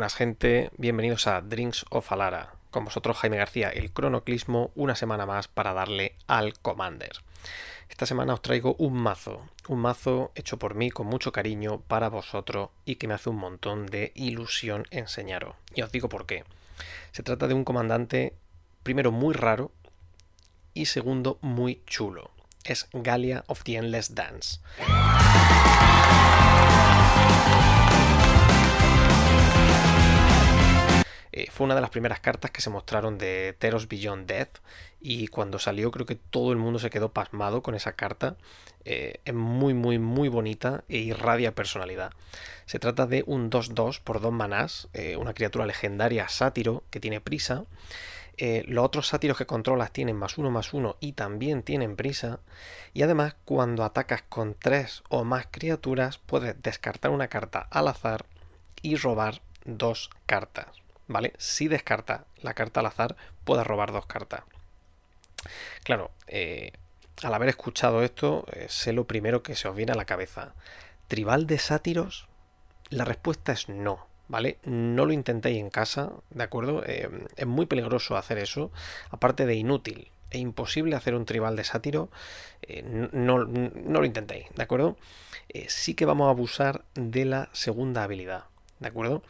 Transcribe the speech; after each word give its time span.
Buenas 0.00 0.14
gente, 0.14 0.70
bienvenidos 0.78 1.26
a 1.26 1.42
Drinks 1.42 1.84
of 1.90 2.10
Alara. 2.10 2.54
Con 2.70 2.86
vosotros 2.86 3.18
Jaime 3.18 3.36
García, 3.36 3.68
el 3.68 3.92
cronoclismo, 3.92 4.70
una 4.74 4.96
semana 4.96 5.26
más 5.26 5.46
para 5.46 5.74
darle 5.74 6.16
al 6.26 6.54
Commander. 6.58 7.10
Esta 7.90 8.06
semana 8.06 8.32
os 8.32 8.40
traigo 8.40 8.76
un 8.78 8.94
mazo, 8.94 9.46
un 9.68 9.80
mazo 9.80 10.32
hecho 10.34 10.58
por 10.58 10.74
mí 10.74 10.90
con 10.90 11.06
mucho 11.06 11.32
cariño 11.32 11.82
para 11.82 12.08
vosotros 12.08 12.70
y 12.86 12.94
que 12.94 13.08
me 13.08 13.12
hace 13.12 13.28
un 13.28 13.36
montón 13.36 13.84
de 13.84 14.12
ilusión 14.14 14.86
enseñaros. 14.90 15.56
Y 15.74 15.82
os 15.82 15.92
digo 15.92 16.08
por 16.08 16.24
qué. 16.24 16.44
Se 17.12 17.22
trata 17.22 17.46
de 17.46 17.52
un 17.52 17.64
comandante, 17.64 18.34
primero 18.82 19.12
muy 19.12 19.34
raro 19.34 19.70
y 20.72 20.86
segundo 20.86 21.36
muy 21.42 21.82
chulo. 21.84 22.30
Es 22.64 22.88
Galia 22.94 23.44
of 23.48 23.64
the 23.64 23.76
Endless 23.76 24.14
Dance. 24.14 24.60
Eh, 31.32 31.48
fue 31.50 31.64
una 31.64 31.74
de 31.74 31.80
las 31.80 31.90
primeras 31.90 32.20
cartas 32.20 32.50
que 32.50 32.60
se 32.60 32.70
mostraron 32.70 33.18
de 33.18 33.54
Teros 33.58 33.88
Beyond 33.88 34.26
Death 34.26 34.58
y 35.00 35.28
cuando 35.28 35.58
salió 35.58 35.90
creo 35.90 36.06
que 36.06 36.16
todo 36.16 36.52
el 36.52 36.58
mundo 36.58 36.78
se 36.78 36.90
quedó 36.90 37.12
pasmado 37.12 37.62
con 37.62 37.74
esa 37.74 37.92
carta. 37.92 38.36
Eh, 38.84 39.20
es 39.24 39.34
muy 39.34 39.74
muy 39.74 39.98
muy 39.98 40.28
bonita 40.28 40.84
e 40.88 40.98
irradia 40.98 41.54
personalidad. 41.54 42.12
Se 42.66 42.78
trata 42.78 43.06
de 43.06 43.22
un 43.26 43.50
2-2 43.50 44.00
por 44.00 44.20
2 44.20 44.32
manás, 44.32 44.88
eh, 44.92 45.16
una 45.16 45.34
criatura 45.34 45.66
legendaria 45.66 46.28
sátiro 46.28 46.82
que 46.90 47.00
tiene 47.00 47.20
prisa. 47.20 47.64
los 48.66 48.84
otros 48.84 49.08
sátiros 49.08 49.36
que 49.36 49.44
controlas 49.44 49.92
tienen 49.92 50.16
más 50.16 50.38
uno 50.38 50.50
más 50.50 50.72
uno 50.72 50.96
y 51.00 51.12
también 51.12 51.62
tienen 51.62 51.94
prisa. 51.96 52.40
Y 52.94 53.02
además, 53.02 53.36
cuando 53.44 53.84
atacas 53.84 54.22
con 54.22 54.54
tres 54.54 55.02
o 55.10 55.24
más 55.24 55.46
criaturas, 55.50 56.18
puedes 56.18 56.60
descartar 56.62 57.10
una 57.10 57.28
carta 57.28 57.68
al 57.70 57.88
azar 57.88 58.24
y 58.82 58.96
robar 58.96 59.42
dos 59.66 60.10
cartas. 60.26 60.79
¿Vale? 61.10 61.32
Si 61.38 61.68
descarta 61.68 62.24
la 62.40 62.54
carta 62.54 62.80
al 62.80 62.86
azar, 62.86 63.16
pueda 63.44 63.64
robar 63.64 63.92
dos 63.92 64.06
cartas. 64.06 64.42
Claro, 65.82 66.12
eh, 66.28 66.72
al 67.22 67.34
haber 67.34 67.48
escuchado 67.48 68.02
esto, 68.02 68.46
eh, 68.52 68.66
sé 68.68 68.92
lo 68.92 69.06
primero 69.06 69.42
que 69.42 69.56
se 69.56 69.68
os 69.68 69.74
viene 69.74 69.92
a 69.92 69.96
la 69.96 70.04
cabeza. 70.04 70.54
¿Tribal 71.08 71.46
de 71.46 71.58
sátiros? 71.58 72.28
La 72.90 73.04
respuesta 73.04 73.52
es 73.52 73.68
no, 73.68 74.06
¿vale? 74.28 74.58
No 74.64 75.04
lo 75.04 75.12
intentéis 75.12 75.58
en 75.58 75.70
casa, 75.70 76.12
¿de 76.30 76.44
acuerdo? 76.44 76.84
Eh, 76.86 77.10
es 77.36 77.46
muy 77.46 77.66
peligroso 77.66 78.16
hacer 78.16 78.38
eso, 78.38 78.70
aparte 79.10 79.46
de 79.46 79.56
inútil. 79.56 80.12
e 80.32 80.38
imposible 80.38 80.94
hacer 80.94 81.16
un 81.16 81.24
tribal 81.24 81.56
de 81.56 81.64
sátiro, 81.64 82.08
no, 82.84 83.44
no, 83.44 83.98
lo 83.98 84.04
intentéis, 84.04 84.46
¿de 84.54 84.62
acuerdo? 84.62 84.96
sí 85.66 85.94
que 85.94 86.04
vamos 86.04 86.28
a 86.28 86.30
abusar 86.30 86.84
de 86.94 87.24
la 87.24 87.48
segunda 87.52 88.04
habilidad, 88.04 88.44
¿de 88.78 88.86
acuerdo? 88.86 89.24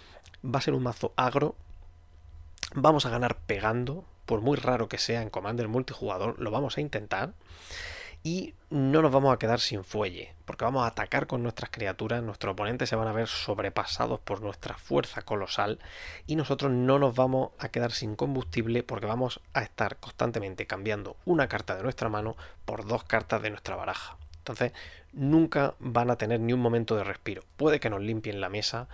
Va 0.45 0.59
a 0.59 0.63
ser 0.63 0.75
un 0.75 0.83
mazo 0.83 1.15
agro 1.17 1.57
Vamos 2.75 3.05
a 3.05 3.11
ganar 3.11 3.37
pegando, 3.47 4.05
por 4.27 4.43
muy 4.43 4.57
raro 4.57 4.89
que 4.89 4.99
sea 4.99 5.23
en 5.23 5.31
Commander 5.31 5.67
multijugador, 5.67 6.39
lo 6.39 6.53
vamos 6.53 6.77
a 6.77 6.81
intentar. 6.81 7.33
Y 8.23 8.55
no 8.69 9.01
nos 9.01 9.11
vamos 9.11 9.35
a 9.35 9.39
quedar 9.39 9.61
sin 9.61 9.83
fuelle, 9.83 10.35
porque 10.45 10.65
vamos 10.65 10.85
a 10.85 10.89
atacar 10.89 11.27
con 11.27 11.43
nuestras 11.43 11.71
criaturas, 11.71 12.23
nuestros 12.23 12.53
oponentes 12.53 12.89
se 12.89 12.95
van 12.95 13.09
a 13.09 13.13
ver 13.13 13.27
sobrepasados 13.27 14.21
por 14.21 14.43
nuestra 14.43 14.77
fuerza 14.77 15.23
colosal 15.23 15.79
y 16.27 16.37
nosotros 16.37 16.71
no 16.71 16.99
nos 16.99 17.17
vamos 17.17 17.53
a 17.59 17.71
quedar 17.71 17.93
sin 17.93 18.17
combustible 18.17 18.83
porque 18.83 19.07
vamos 19.07 19.41
a 19.55 19.63
estar 19.63 19.97
constantemente 19.97 20.67
cambiando 20.67 21.17
una 21.25 21.49
carta 21.49 21.77
de 21.77 21.83
nuestra 21.83 22.11
mano 22.11 22.37
por 22.67 22.87
dos 22.87 23.05
cartas 23.05 23.41
de 23.41 23.51
nuestra 23.51 23.75
baraja. 23.75 24.19
Entonces, 24.37 24.73
nunca 25.13 25.75
van 25.79 26.11
a 26.11 26.17
tener 26.17 26.41
ni 26.41 26.53
un 26.53 26.61
momento 26.61 26.97
de 26.97 27.05
respiro. 27.05 27.43
Puede 27.57 27.81
que 27.81 27.91
nos 27.91 28.03
limpien 28.03 28.41
la 28.41 28.49
mesa, 28.49 28.89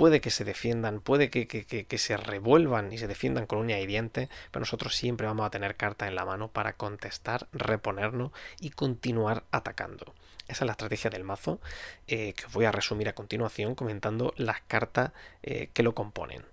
puede 0.00 0.22
que 0.22 0.30
se 0.30 0.44
defiendan, 0.44 1.00
puede 1.00 1.28
que, 1.28 1.98
se 1.98 2.16
revuelvan 2.16 2.90
y 2.90 2.96
se 2.96 3.06
defiendan 3.06 3.44
con 3.44 3.58
uña 3.58 3.78
y 3.80 3.86
diente, 3.86 4.30
pero 4.50 4.60
nosotros 4.60 4.96
siempre 4.96 5.26
vamos 5.26 5.44
a 5.44 5.50
tener 5.50 5.76
carta 5.76 6.08
en 6.08 6.14
la 6.14 6.24
mano 6.24 6.48
para 6.48 6.72
contestar, 6.72 7.48
reponernos 7.52 8.32
y 8.60 8.70
continuar 8.70 9.44
atacando. 9.50 10.14
Esa 10.48 10.64
es 10.64 10.66
la 10.66 10.72
estrategia 10.72 11.10
del 11.10 11.24
mazo 11.24 11.60
eh, 12.06 12.32
que 12.32 12.46
os 12.46 12.52
voy 12.54 12.64
a 12.64 12.72
resumir 12.72 13.10
a 13.10 13.14
continuación 13.14 13.74
comentando 13.74 14.32
las 14.38 14.62
cartas 14.62 15.12
eh, 15.42 15.68
que 15.74 15.82
lo 15.82 15.94
componen. 15.94 16.46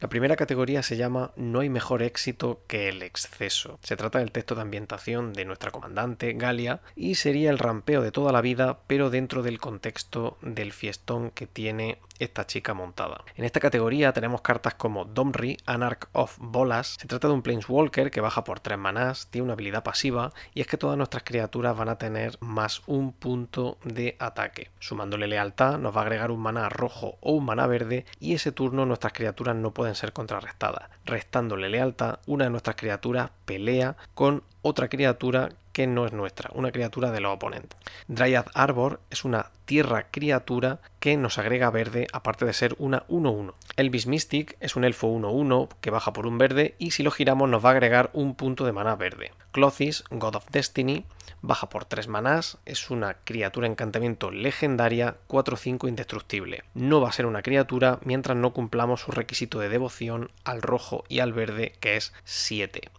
La 0.00 0.08
primera 0.08 0.36
categoría 0.36 0.84
se 0.84 0.96
llama 0.96 1.32
No 1.34 1.58
hay 1.58 1.68
mejor 1.68 2.04
éxito 2.04 2.60
que 2.68 2.88
el 2.88 3.02
exceso. 3.02 3.80
Se 3.82 3.96
trata 3.96 4.20
del 4.20 4.30
texto 4.30 4.54
de 4.54 4.62
ambientación 4.62 5.32
de 5.32 5.44
nuestra 5.44 5.72
comandante, 5.72 6.34
Galia, 6.34 6.80
y 6.94 7.16
sería 7.16 7.50
el 7.50 7.58
rampeo 7.58 8.00
de 8.00 8.12
toda 8.12 8.30
la 8.30 8.40
vida, 8.40 8.78
pero 8.86 9.10
dentro 9.10 9.42
del 9.42 9.58
contexto 9.58 10.38
del 10.40 10.72
fiestón 10.72 11.32
que 11.32 11.48
tiene 11.48 11.98
esta 12.18 12.46
chica 12.46 12.74
montada. 12.74 13.24
En 13.36 13.44
esta 13.44 13.60
categoría 13.60 14.12
tenemos 14.12 14.40
cartas 14.40 14.74
como 14.74 15.04
Domri, 15.04 15.56
Anarch 15.66 16.08
of 16.12 16.36
Bolas. 16.38 16.96
Se 17.00 17.06
trata 17.06 17.28
de 17.28 17.34
un 17.34 17.42
Planeswalker 17.42 18.10
que 18.10 18.20
baja 18.20 18.44
por 18.44 18.60
3 18.60 18.78
manás, 18.78 19.28
tiene 19.30 19.44
una 19.44 19.52
habilidad 19.54 19.82
pasiva 19.82 20.32
y 20.54 20.60
es 20.60 20.66
que 20.66 20.76
todas 20.76 20.96
nuestras 20.96 21.22
criaturas 21.24 21.76
van 21.76 21.88
a 21.88 21.98
tener 21.98 22.36
más 22.40 22.82
un 22.86 23.12
punto 23.12 23.78
de 23.84 24.16
ataque. 24.18 24.70
Sumándole 24.80 25.26
lealtad 25.26 25.78
nos 25.78 25.96
va 25.96 26.00
a 26.00 26.04
agregar 26.04 26.30
un 26.30 26.40
maná 26.40 26.68
rojo 26.68 27.18
o 27.20 27.32
un 27.32 27.44
maná 27.44 27.66
verde 27.66 28.04
y 28.20 28.34
ese 28.34 28.52
turno 28.52 28.86
nuestras 28.86 29.12
criaturas 29.12 29.56
no 29.56 29.72
pueden 29.72 29.87
ser 29.94 30.12
contrarrestadas. 30.12 30.90
Restándole 31.04 31.68
lealtad, 31.68 32.18
una 32.26 32.44
de 32.44 32.50
nuestras 32.50 32.76
criaturas 32.76 33.30
pelea 33.44 33.96
con 34.14 34.42
otra 34.62 34.88
criatura 34.88 35.50
que 35.78 35.86
no 35.86 36.06
es 36.06 36.12
nuestra, 36.12 36.50
una 36.54 36.72
criatura 36.72 37.12
de 37.12 37.20
los 37.20 37.36
oponentes. 37.36 37.78
Dryad 38.08 38.46
Arbor 38.52 38.98
es 39.10 39.24
una 39.24 39.52
tierra 39.64 40.08
criatura 40.10 40.80
que 40.98 41.16
nos 41.16 41.38
agrega 41.38 41.70
verde 41.70 42.08
aparte 42.12 42.44
de 42.44 42.52
ser 42.52 42.74
una 42.80 43.06
1-1. 43.06 43.54
Elvis 43.76 44.08
Mystic 44.08 44.56
es 44.58 44.74
un 44.74 44.82
elfo 44.82 45.06
1-1 45.06 45.68
que 45.80 45.90
baja 45.90 46.12
por 46.12 46.26
un 46.26 46.36
verde 46.36 46.74
y 46.80 46.90
si 46.90 47.04
lo 47.04 47.12
giramos 47.12 47.48
nos 47.48 47.64
va 47.64 47.68
a 47.68 47.72
agregar 47.74 48.10
un 48.12 48.34
punto 48.34 48.66
de 48.66 48.72
mana 48.72 48.96
verde. 48.96 49.30
Clothis, 49.52 50.02
God 50.10 50.34
of 50.34 50.50
Destiny, 50.50 51.04
baja 51.42 51.68
por 51.68 51.84
3 51.84 52.08
manás, 52.08 52.58
es 52.66 52.90
una 52.90 53.14
criatura 53.14 53.68
encantamiento 53.68 54.32
legendaria 54.32 55.14
4-5 55.28 55.88
indestructible. 55.88 56.64
No 56.74 57.00
va 57.00 57.10
a 57.10 57.12
ser 57.12 57.26
una 57.26 57.42
criatura 57.42 58.00
mientras 58.02 58.36
no 58.36 58.52
cumplamos 58.52 59.02
su 59.02 59.12
requisito 59.12 59.60
de 59.60 59.68
devoción 59.68 60.28
al 60.42 60.60
rojo 60.60 61.04
y 61.08 61.20
al 61.20 61.32
verde 61.32 61.74
que 61.78 61.96
es 61.96 62.12
7. 62.24 62.90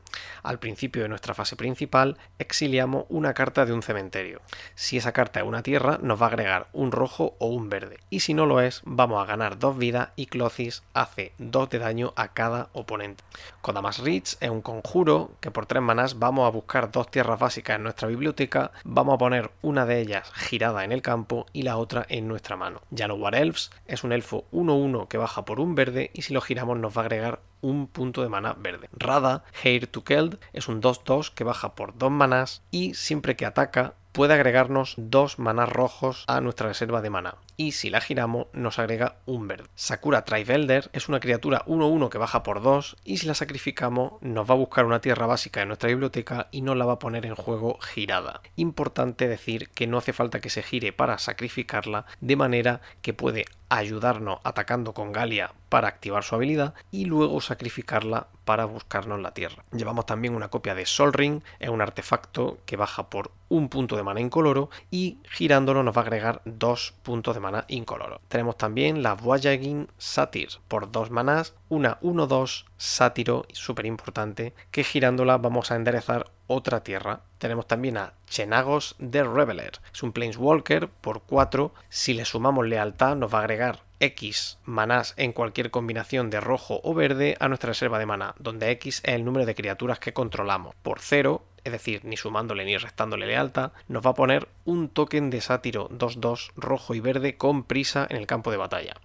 Al 0.44 0.59
principio 0.59 1.03
de 1.03 1.09
nuestra 1.09 1.33
fase 1.33 1.55
principal 1.55 2.17
exiliamos 2.38 3.05
una 3.09 3.33
carta 3.33 3.66
de 3.66 3.73
un 3.73 3.83
cementerio. 3.83 4.41
Si 4.75 4.97
esa 4.97 5.11
carta 5.11 5.39
es 5.39 5.45
una 5.45 5.63
tierra, 5.63 6.00
nos 6.01 6.22
va 6.22 6.27
a 6.27 6.29
agregar 6.29 6.67
un 6.73 6.91
rojo 6.91 7.35
o 7.39 7.47
un 7.47 7.69
verde. 7.69 8.00
Y 8.09 8.22
si 8.22 8.33
no 8.33 8.45
lo 8.45 8.61
es, 8.61 8.81
vamos 8.85 9.22
a 9.22 9.25
ganar 9.25 9.59
dos 9.59 9.78
vidas 9.78 10.09
y 10.16 10.28
Clothis 10.28 10.83
hace 10.94 11.33
2 11.38 11.69
de 11.69 11.79
daño 11.79 12.13
a 12.16 12.29
cada 12.33 12.69
oponente. 12.73 13.23
Kodamas 13.61 13.99
Rich 13.99 14.38
es 14.39 14.49
un 14.49 14.61
conjuro 14.61 15.31
que 15.39 15.51
por 15.51 15.66
3 15.66 15.81
manás 15.81 16.19
vamos 16.19 16.47
a 16.47 16.51
buscar 16.51 16.91
dos 16.91 17.11
tierras 17.11 17.39
básicas 17.39 17.75
en 17.75 17.83
nuestra 17.83 18.07
biblioteca, 18.07 18.72
vamos 18.83 19.16
a 19.16 19.17
poner 19.17 19.51
una 19.61 19.85
de 19.85 19.99
ellas 19.99 20.31
girada 20.33 20.83
en 20.83 20.91
el 20.91 21.01
campo 21.01 21.45
y 21.53 21.63
la 21.63 21.78
otra 21.78 22.05
en 22.09 22.28
nuestra 22.28 22.55
mano. 22.55 22.81
War 22.91 23.35
Elves 23.35 23.72
es 23.85 24.03
un 24.03 24.13
elfo 24.13 24.45
1-1 24.51 25.07
que 25.07 25.17
baja 25.17 25.45
por 25.45 25.59
un 25.59 25.75
verde 25.75 26.11
y 26.13 26.22
si 26.22 26.33
lo 26.33 26.41
giramos 26.41 26.79
nos 26.79 26.95
va 26.97 27.01
a 27.01 27.05
agregar 27.05 27.39
un 27.62 27.88
punto 27.88 28.22
de 28.22 28.30
mana 28.30 28.56
verde. 28.58 28.90
Rada, 28.94 29.44
Hair 29.64 29.88
to 29.88 30.03
Keld, 30.03 30.40
es 30.53 30.68
un 30.68 30.81
2-2 30.81 31.34
que 31.34 31.44
baja 31.44 31.75
por 31.75 31.97
2 31.97 32.12
manás 32.12 32.62
y 32.72 32.94
siempre 32.94 33.36
que 33.36 33.46
ataca 33.46 33.94
puede 34.12 34.34
agregarnos 34.34 34.96
dos 34.97 35.40
manás 35.40 35.70
rojos 35.70 36.25
a 36.28 36.42
nuestra 36.42 36.68
reserva 36.68 37.02
de 37.02 37.09
mana. 37.09 37.36
Y 37.59 37.74
si 37.74 37.90
la 37.90 38.00
giramos, 38.00 38.47
nos 38.53 38.80
agrega 38.80 39.18
un 39.25 39.50
verde. 39.50 39.68
Sakura 39.75 40.24
Trivelder 40.24 40.90
es 40.94 41.09
una 41.09 41.20
criatura 41.20 41.66
1-1 41.66 42.08
que 42.08 42.18
baja 42.18 42.42
por 42.42 42.62
2 42.62 42.96
y 43.03 43.18
si 43.18 43.28
la 43.28 43.34
sacrificamos, 43.34 44.14
nos 44.22 44.50
va 44.50 44.53
a 44.53 44.58
buscar 44.58 44.86
una 44.86 45.02
tierra 45.02 45.25
básica 45.25 45.62
en 45.62 45.68
nuestra 45.68 45.90
biblioteca 45.90 46.47
y 46.52 46.61
nos 46.61 46.78
la 46.78 46.85
va 46.85 46.94
a 46.94 47.00
poner 47.00 47.26
en 47.26 47.35
juego 47.35 47.78
girada. 47.82 48.40
Importante 48.56 49.28
decir 49.28 49.67
que 49.72 49.88
no 49.88 49.97
hace 49.97 50.14
falta 50.14 50.40
que 50.40 50.50
se 50.50 50.64
gire 50.64 50.94
para 50.94 51.17
sacrificarla, 51.17 52.06
de 52.22 52.38
manera 52.38 52.79
que 53.02 53.14
puede 53.14 53.44
ayudarnos 53.67 54.40
atacando 54.44 54.94
con 54.94 55.12
Galia 55.12 55.53
para 55.70 55.88
activar 55.88 56.23
su 56.23 56.35
habilidad 56.35 56.73
y 56.91 57.05
luego 57.05 57.40
sacrificarla 57.41 58.28
para 58.44 58.66
buscarnos 58.66 59.20
la 59.20 59.34
tierra. 59.34 59.64
Llevamos 59.72 60.08
también 60.08 60.34
una 60.34 60.47
copia 60.47 60.73
de 60.73 60.85
Sol 60.85 61.14
Ring, 61.14 61.41
es 61.59 61.70
un 61.70 61.82
artefacto 61.82 62.58
que 62.66 62.78
baja 62.78 63.09
por 63.09 63.32
un 63.47 63.70
punto 63.70 63.96
de 63.96 64.03
mana 64.03 64.22
incoloro 64.22 64.70
y 64.90 65.20
girándolo 65.32 65.84
nos 65.84 65.96
va 65.96 66.02
a 66.02 66.05
agregar 66.05 66.41
dos 66.46 66.94
puntos 67.03 67.35
de 67.35 67.41
mana 67.41 67.48
incoloro. 67.67 68.22
Tenemos 68.28 68.57
también 68.57 69.03
la 69.03 69.13
Voyaging 69.13 69.87
Satyr 69.97 70.49
por 70.67 70.91
dos 70.91 71.11
manás, 71.11 71.55
una 71.69 71.99
1-2 72.01 72.66
sátiro, 72.78 73.46
súper 73.51 73.85
importante, 73.85 74.53
que 74.72 74.84
girándola 74.84 75.37
vamos 75.37 75.72
a 75.72 75.75
enderezar 75.75 76.31
otra 76.47 76.84
tierra. 76.84 77.22
Tenemos 77.37 77.67
también 77.67 77.97
a 77.97 78.13
Chenagos 78.28 78.96
de 78.99 79.23
Reveler. 79.23 79.79
Es 79.93 80.03
un 80.03 80.11
Planeswalker 80.11 80.87
por 80.87 81.22
4. 81.22 81.73
Si 81.90 82.13
le 82.13 82.25
sumamos 82.25 82.67
lealtad 82.67 83.16
nos 83.16 83.34
va 83.34 83.40
a 83.40 83.41
agregar 83.41 83.84
X 83.99 84.57
manás 84.63 85.13
en 85.17 85.34
cualquier 85.34 85.72
combinación 85.72 86.29
de 86.29 86.40
rojo 86.40 86.79
o 86.84 86.93
verde 86.93 87.35
a 87.40 87.47
nuestra 87.49 87.69
reserva 87.69 87.99
de 87.99 88.05
maná, 88.05 88.34
donde 88.40 88.72
X 88.72 89.02
es 89.03 89.13
el 89.13 89.25
número 89.25 89.45
de 89.45 89.55
criaturas 89.55 89.99
que 89.99 90.13
controlamos. 90.13 90.73
Por 90.81 90.99
0 90.99 91.43
es 91.69 91.73
decir, 91.73 92.03
ni 92.03 92.17
sumándole 92.17 92.66
ni 92.66 92.77
restándole 92.77 93.27
lealtad, 93.27 93.71
nos 93.87 94.03
va 94.05 94.11
a 94.11 94.16
poner 94.16 94.47
un 94.66 94.89
token 94.89 95.29
de 95.29 95.39
sátiro 95.39 95.87
2-2 95.89 96.51
rojo 96.55 96.95
y 96.95 96.99
verde 96.99 97.37
con 97.37 97.63
prisa 97.63 98.07
en 98.09 98.17
el 98.17 98.25
campo 98.25 98.49
de 98.49 98.57
batalla. 98.57 98.95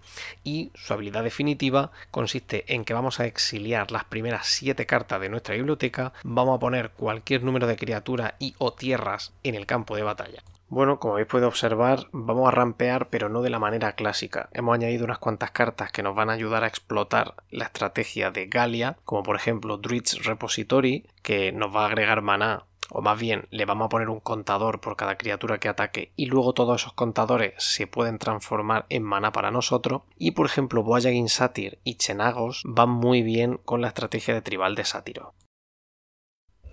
Y 0.43 0.71
su 0.73 0.93
habilidad 0.93 1.23
definitiva 1.23 1.91
consiste 2.09 2.73
en 2.73 2.83
que 2.83 2.95
vamos 2.95 3.19
a 3.19 3.27
exiliar 3.27 3.91
las 3.91 4.05
primeras 4.05 4.47
7 4.47 4.85
cartas 4.87 5.21
de 5.21 5.29
nuestra 5.29 5.55
biblioteca, 5.55 6.13
vamos 6.23 6.57
a 6.57 6.59
poner 6.59 6.89
cualquier 6.89 7.43
número 7.43 7.67
de 7.67 7.77
criatura 7.77 8.35
y 8.39 8.55
o 8.57 8.73
tierras 8.73 9.33
en 9.43 9.53
el 9.53 9.67
campo 9.67 9.95
de 9.95 10.03
batalla. 10.03 10.43
Bueno, 10.67 10.99
como 10.99 11.13
habéis 11.13 11.27
podido 11.27 11.47
observar, 11.47 12.07
vamos 12.11 12.47
a 12.47 12.51
rampear, 12.51 13.09
pero 13.09 13.29
no 13.29 13.41
de 13.41 13.51
la 13.51 13.59
manera 13.59 13.93
clásica. 13.93 14.49
Hemos 14.51 14.73
añadido 14.73 15.05
unas 15.05 15.19
cuantas 15.19 15.51
cartas 15.51 15.91
que 15.91 16.01
nos 16.01 16.15
van 16.15 16.29
a 16.29 16.33
ayudar 16.33 16.63
a 16.63 16.67
explotar 16.67 17.35
la 17.51 17.65
estrategia 17.65 18.31
de 18.31 18.47
Galia, 18.47 18.97
como 19.05 19.23
por 19.23 19.35
ejemplo 19.35 19.77
Druid's 19.77 20.25
Repository, 20.25 21.07
que 21.21 21.51
nos 21.51 21.73
va 21.73 21.83
a 21.83 21.87
agregar 21.87 22.21
maná 22.21 22.65
o 22.89 23.01
más 23.01 23.19
bien 23.19 23.47
le 23.51 23.65
vamos 23.65 23.85
a 23.85 23.89
poner 23.89 24.09
un 24.09 24.19
contador 24.19 24.79
por 24.79 24.95
cada 24.95 25.17
criatura 25.17 25.59
que 25.59 25.69
ataque 25.69 26.11
y 26.15 26.27
luego 26.27 26.53
todos 26.53 26.81
esos 26.81 26.93
contadores 26.93 27.53
se 27.57 27.87
pueden 27.87 28.19
transformar 28.19 28.85
en 28.89 29.03
maná 29.03 29.31
para 29.31 29.51
nosotros 29.51 30.03
y 30.17 30.31
por 30.31 30.45
ejemplo 30.45 30.83
Voyaging 30.83 31.29
Satyr 31.29 31.79
y 31.83 31.95
Chenagos 31.95 32.61
van 32.65 32.89
muy 32.89 33.21
bien 33.23 33.59
con 33.65 33.81
la 33.81 33.87
estrategia 33.87 34.33
de 34.33 34.41
tribal 34.41 34.75
de 34.75 34.85
sátiro. 34.85 35.33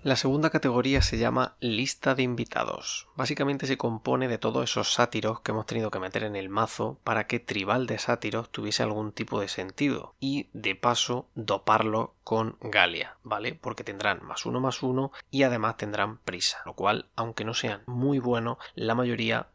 La 0.03 0.17
segunda 0.17 0.49
categoría 0.49 1.01
se 1.01 1.17
llama 1.17 1.55
lista 1.61 2.13
de 2.13 2.23
invitados. 2.23 3.07
Básicamente 3.15 3.67
se 3.67 3.77
compone 3.77 4.27
de 4.27 4.37
todos 4.37 4.69
esos 4.69 4.91
sátiros 4.91 5.39
que 5.39 5.51
hemos 5.51 5.65
tenido 5.65 5.91
que 5.91 5.99
meter 6.01 6.23
en 6.25 6.35
el 6.35 6.49
mazo 6.49 6.99
para 7.05 7.25
que 7.25 7.39
Tribal 7.39 7.87
de 7.87 7.97
Sátiros 7.97 8.49
tuviese 8.49 8.83
algún 8.83 9.13
tipo 9.13 9.39
de 9.39 9.47
sentido 9.47 10.13
y 10.19 10.49
de 10.51 10.75
paso 10.75 11.29
doparlo 11.35 12.15
con 12.25 12.57
Galia, 12.59 13.15
¿vale? 13.23 13.55
Porque 13.55 13.85
tendrán 13.85 14.21
más 14.25 14.45
uno 14.45 14.59
más 14.59 14.83
uno 14.83 15.13
y 15.31 15.43
además 15.43 15.77
tendrán 15.77 16.17
prisa, 16.17 16.57
lo 16.65 16.73
cual, 16.73 17.05
aunque 17.15 17.45
no 17.45 17.53
sean 17.53 17.83
muy 17.85 18.19
buenos, 18.19 18.57
la 18.75 18.95
mayoría 18.95 19.47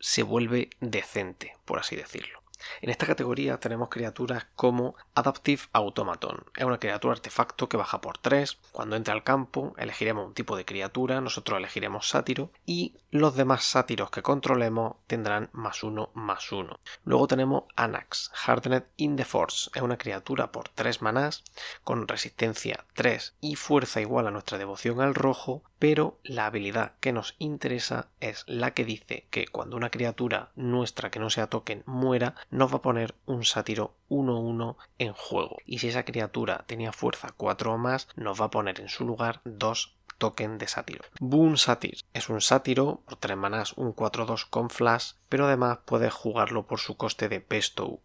se 0.00 0.24
vuelve 0.24 0.70
decente, 0.80 1.56
por 1.64 1.78
así 1.78 1.94
decirlo. 1.94 2.41
En 2.80 2.90
esta 2.90 3.06
categoría 3.06 3.58
tenemos 3.58 3.88
criaturas 3.88 4.46
como 4.54 4.94
Adaptive 5.14 5.62
Automaton. 5.72 6.44
Es 6.56 6.64
una 6.64 6.78
criatura 6.78 7.14
artefacto 7.14 7.68
que 7.68 7.76
baja 7.76 8.00
por 8.00 8.18
3. 8.18 8.58
Cuando 8.72 8.96
entra 8.96 9.14
al 9.14 9.24
campo 9.24 9.74
elegiremos 9.78 10.26
un 10.26 10.34
tipo 10.34 10.56
de 10.56 10.64
criatura, 10.64 11.20
nosotros 11.20 11.58
elegiremos 11.58 12.08
sátiro 12.08 12.50
y 12.66 12.94
los 13.10 13.36
demás 13.36 13.64
sátiros 13.64 14.10
que 14.10 14.22
controlemos 14.22 14.96
tendrán 15.06 15.50
más 15.52 15.82
1 15.82 16.10
más 16.14 16.52
1. 16.52 16.78
Luego 17.04 17.26
tenemos 17.26 17.64
Anax, 17.76 18.30
Hardened 18.46 18.84
in 18.96 19.16
the 19.16 19.24
Force. 19.24 19.70
Es 19.74 19.82
una 19.82 19.98
criatura 19.98 20.52
por 20.52 20.68
3 20.68 21.02
manás 21.02 21.44
con 21.84 22.08
resistencia 22.08 22.84
3 22.94 23.34
y 23.40 23.56
fuerza 23.56 24.00
igual 24.00 24.26
a 24.26 24.30
nuestra 24.30 24.58
devoción 24.58 25.00
al 25.00 25.14
rojo 25.14 25.62
pero 25.82 26.20
la 26.22 26.46
habilidad 26.46 26.92
que 27.00 27.12
nos 27.12 27.34
interesa 27.40 28.06
es 28.20 28.44
la 28.46 28.70
que 28.70 28.84
dice 28.84 29.26
que 29.30 29.48
cuando 29.48 29.76
una 29.76 29.90
criatura 29.90 30.52
nuestra 30.54 31.10
que 31.10 31.18
no 31.18 31.28
sea 31.28 31.48
token 31.48 31.82
muera, 31.86 32.36
nos 32.52 32.72
va 32.72 32.76
a 32.76 32.82
poner 32.82 33.16
un 33.26 33.44
sátiro 33.44 33.96
1-1 34.08 34.76
en 35.00 35.12
juego. 35.12 35.56
Y 35.66 35.78
si 35.78 35.88
esa 35.88 36.04
criatura 36.04 36.62
tenía 36.68 36.92
fuerza 36.92 37.34
4 37.36 37.72
o 37.72 37.78
más, 37.78 38.06
nos 38.14 38.40
va 38.40 38.44
a 38.44 38.50
poner 38.52 38.80
en 38.80 38.88
su 38.88 39.04
lugar 39.04 39.40
2 39.44 39.96
token 40.18 40.56
de 40.58 40.68
sátiro. 40.68 41.04
Boom 41.18 41.56
Satyr 41.56 41.98
es 42.12 42.28
un 42.28 42.40
sátiro 42.40 43.00
por 43.04 43.16
3 43.16 43.36
manás, 43.36 43.72
un 43.72 43.92
4-2 43.92 44.46
con 44.48 44.70
flash, 44.70 45.14
pero 45.28 45.46
además 45.46 45.80
puedes 45.84 46.14
jugarlo 46.14 46.64
por 46.64 46.78
su 46.78 46.96
coste 46.96 47.28
de 47.28 47.40
Bestow 47.40 48.00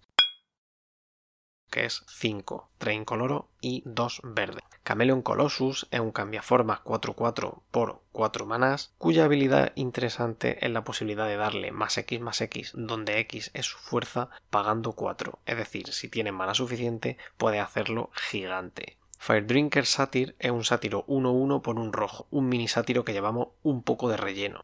que 1.70 1.86
es 1.86 2.04
5, 2.08 2.70
3 2.78 2.96
incoloro 2.96 3.48
y 3.62 3.84
2 3.86 4.22
verde. 4.24 4.62
Chameleon 4.86 5.22
Colossus 5.22 5.88
es 5.92 6.00
un 6.00 6.12
cambiaformas 6.12 6.80
4-4 6.84 7.60
por 7.72 8.02
4 8.14 8.46
manás, 8.46 8.94
cuya 8.98 9.26
habilidad 9.26 9.74
interesante 9.76 10.66
es 10.66 10.72
la 10.72 10.84
posibilidad 10.84 11.28
de 11.28 11.36
darle 11.36 11.72
más 11.72 11.98
X 11.98 12.22
más 12.22 12.42
X, 12.42 12.72
donde 12.74 13.20
X 13.20 13.52
es 13.54 13.66
su 13.66 13.78
fuerza, 13.78 14.30
pagando 14.50 14.94
4. 14.94 15.40
Es 15.46 15.58
decir, 15.58 15.92
si 15.92 16.08
tiene 16.08 16.32
mana 16.32 16.54
suficiente, 16.54 17.18
puede 17.38 17.60
hacerlo 17.60 18.10
gigante. 18.14 18.98
Firedrinker 19.20 19.86
Satyr 19.86 20.36
es 20.40 20.52
un 20.52 20.64
sátiro 20.64 21.06
1-1 21.08 21.62
por 21.62 21.80
un 21.80 21.92
rojo, 21.92 22.28
un 22.30 22.48
mini 22.48 22.68
sátiro 22.68 23.04
que 23.04 23.14
llevamos 23.14 23.50
un 23.64 23.84
poco 23.84 24.10
de 24.10 24.18
relleno. 24.18 24.64